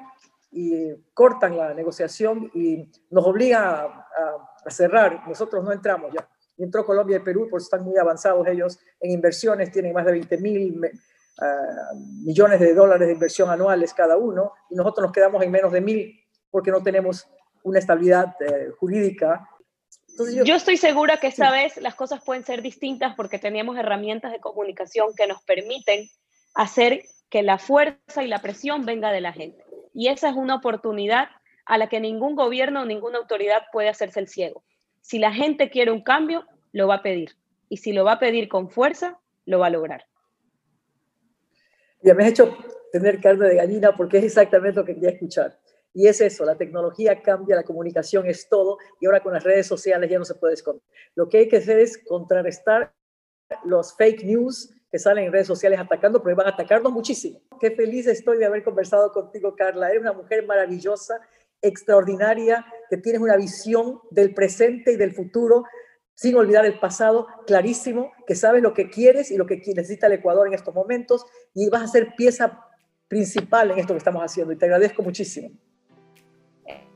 y 0.51 0.93
cortan 1.15 1.57
la 1.57 1.73
negociación 1.73 2.51
y 2.53 2.91
nos 3.11 3.25
obliga 3.25 3.85
a, 3.85 4.71
cerrar. 4.71 5.23
Nosotros 5.29 5.63
no 5.63 5.71
entramos 5.71 6.13
ya. 6.13 6.29
Y 6.57 6.65
entró 6.65 6.85
Colombia 6.85 7.19
y 7.19 7.21
Perú, 7.21 7.47
porque 7.49 7.63
están 7.63 7.85
muy 7.85 7.97
avanzados 7.99 8.45
ellos 8.49 8.81
en 8.99 9.13
inversiones, 9.13 9.71
tienen 9.71 9.93
más 9.93 10.05
de 10.05 10.13
20 10.13 10.39
mil 10.39 10.81
ah, 11.41 11.93
millones 12.23 12.61
de 12.61 12.75
dólares 12.75 13.07
de 13.07 13.15
inversión 13.15 13.51
anuales 13.51 13.95
cada 13.95 14.17
uno, 14.17 14.53
y 14.71 14.75
nosotros 14.75 15.05
nos 15.05 15.13
quedamos 15.13 15.43
en 15.43 15.51
menos 15.51 15.73
de 15.73 15.81
mil 15.81 16.21
porque 16.51 16.71
no 16.71 16.83
tenemos 16.83 17.29
una 17.63 17.79
estabilidad 17.79 18.35
eh, 18.41 18.71
jurídica. 18.79 19.49
yo, 20.45 20.55
estoy 20.55 20.77
segura 20.77 21.19
que 21.19 21.27
esta 21.27 21.51
vez 21.51 21.77
las 21.79 21.95
cosas 21.95 22.25
pueden 22.25 22.45
ser 22.45 22.63
distintas 22.63 23.15
porque 23.15 23.39
teníamos 23.39 23.77
herramientas 23.77 24.33
de 24.33 24.41
comunicación 24.41 25.09
que 25.17 25.27
nos 25.27 25.43
permiten 25.43 26.09
hacer 26.55 27.03
que 27.29 27.43
la 27.43 27.59
fuerza 27.59 28.23
y 28.23 28.29
la 28.29 28.41
presión 28.41 28.87
venga 28.87 29.11
de 29.11 29.21
la 29.21 29.33
gente. 29.33 29.63
Y 29.93 30.09
esa 30.09 30.29
es 30.29 30.37
una 30.37 30.55
oportunidad 30.55 31.29
a 31.65 31.77
la 31.77 31.89
que 31.89 32.01
ningún 32.01 32.37
gobierno 32.37 32.83
o 32.83 32.85
ninguna 32.85 33.19
autoridad 33.19 33.63
puede 33.73 33.89
hacerse 33.89 34.21
el 34.21 34.29
ciego. 34.29 34.63
Si 35.03 35.19
la 35.19 35.33
gente 35.33 35.69
quiere 35.69 35.91
un 35.91 36.03
cambio, 36.03 36.47
lo 36.73 36.89
va 36.89 36.97
a 36.97 37.03
pedir. 37.03 37.37
Y 37.69 37.79
si 37.79 37.93
lo 37.93 38.05
va 38.05 38.13
a 38.13 38.19
pedir 38.19 38.49
con 38.49 38.71
fuerza, 38.71 39.19
lo 39.45 39.59
va 39.59 39.67
a 39.67 39.71
lograr. 39.71 40.07
Ya 42.07 42.15
me 42.15 42.23
has 42.23 42.31
hecho 42.31 42.57
tener 42.93 43.21
carne 43.21 43.49
de 43.49 43.57
gallina 43.57 43.97
porque 43.97 44.19
es 44.19 44.25
exactamente 44.25 44.79
lo 44.79 44.87
que 44.87 44.95
quería 44.95 45.11
escuchar. 45.11 45.59
Y 45.93 46.07
es 46.07 46.21
eso, 46.21 46.45
la 46.45 46.57
tecnología 46.57 47.21
cambia, 47.21 47.57
la 47.57 47.65
comunicación 47.65 48.27
es 48.27 48.49
todo, 48.49 48.79
y 49.01 49.07
ahora 49.07 49.21
con 49.21 49.33
las 49.33 49.43
redes 49.43 49.67
sociales 49.67 50.09
ya 50.09 50.17
no 50.17 50.25
se 50.25 50.37
puede 50.37 50.55
esconder. 50.55 50.85
Lo 51.17 51.29
que 51.29 51.39
hay 51.39 51.49
que 51.49 51.57
hacer 51.57 51.81
es 51.81 51.99
contrarrestar 52.07 52.95
los 53.65 53.97
fake 53.97 54.23
news, 54.23 54.73
que 54.89 55.01
salen 55.01 55.25
en 55.25 55.33
redes 55.33 55.49
sociales 55.49 55.81
atacando, 55.81 56.23
pero 56.23 56.37
van 56.37 56.47
a 56.47 56.51
atacarnos 56.51 56.93
muchísimo. 56.93 57.41
Qué 57.59 57.73
feliz 57.73 58.07
estoy 58.07 58.39
de 58.39 58.47
haber 58.47 58.63
conversado 58.63 59.11
contigo, 59.11 59.57
Carla. 59.57 59.89
Eres 59.89 60.03
una 60.03 60.13
mujer 60.13 60.47
maravillosa, 60.47 61.21
extraordinaria, 61.61 62.65
que 62.89 62.99
tienes 62.99 63.21
una 63.21 63.37
visión 63.37 63.99
del 64.13 64.33
presente 64.33 64.93
y 64.93 64.97
del 64.97 65.13
futuro 65.13 65.65
sin 66.17 66.35
olvidar 66.35 66.65
el 66.65 66.81
pasado, 66.81 67.29
clarísimo, 67.47 68.11
que 68.27 68.35
sabes 68.35 68.63
lo 68.63 68.75
que 68.75 68.91
quieres 68.91 69.31
y 69.31 69.37
lo 69.37 69.47
que 69.47 69.57
necesita 69.59 70.09
el 70.09 70.15
Ecuador 70.15 70.49
en 70.49 70.55
estos 70.55 70.75
momentos 70.75 71.25
y 71.55 71.69
vas 71.69 71.83
a 71.83 71.87
ser 71.87 72.15
pieza 72.17 72.67
principal 73.07 73.71
en 73.71 73.79
esto 73.79 73.93
que 73.93 73.99
estamos 73.99 74.23
haciendo 74.23 74.53
y 74.53 74.57
te 74.57 74.65
agradezco 74.65 75.03
muchísimo. 75.03 75.51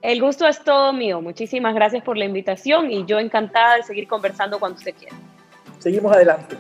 El 0.03 0.23
gusto 0.23 0.49
es 0.49 0.65
todo 0.65 0.93
mío. 0.95 1.21
Muchísimas 1.21 1.75
gracias 1.75 2.03
por 2.03 2.17
la 2.17 2.25
invitación 2.25 2.91
y 2.91 3.05
yo 3.05 3.19
encantada 3.19 3.77
de 3.77 3.83
seguir 3.83 4.09
conversando 4.09 4.59
cuando 4.59 4.79
usted 4.79 4.95
quiera. 4.95 5.15
Seguimos 5.79 6.13
adelante. 6.13 6.57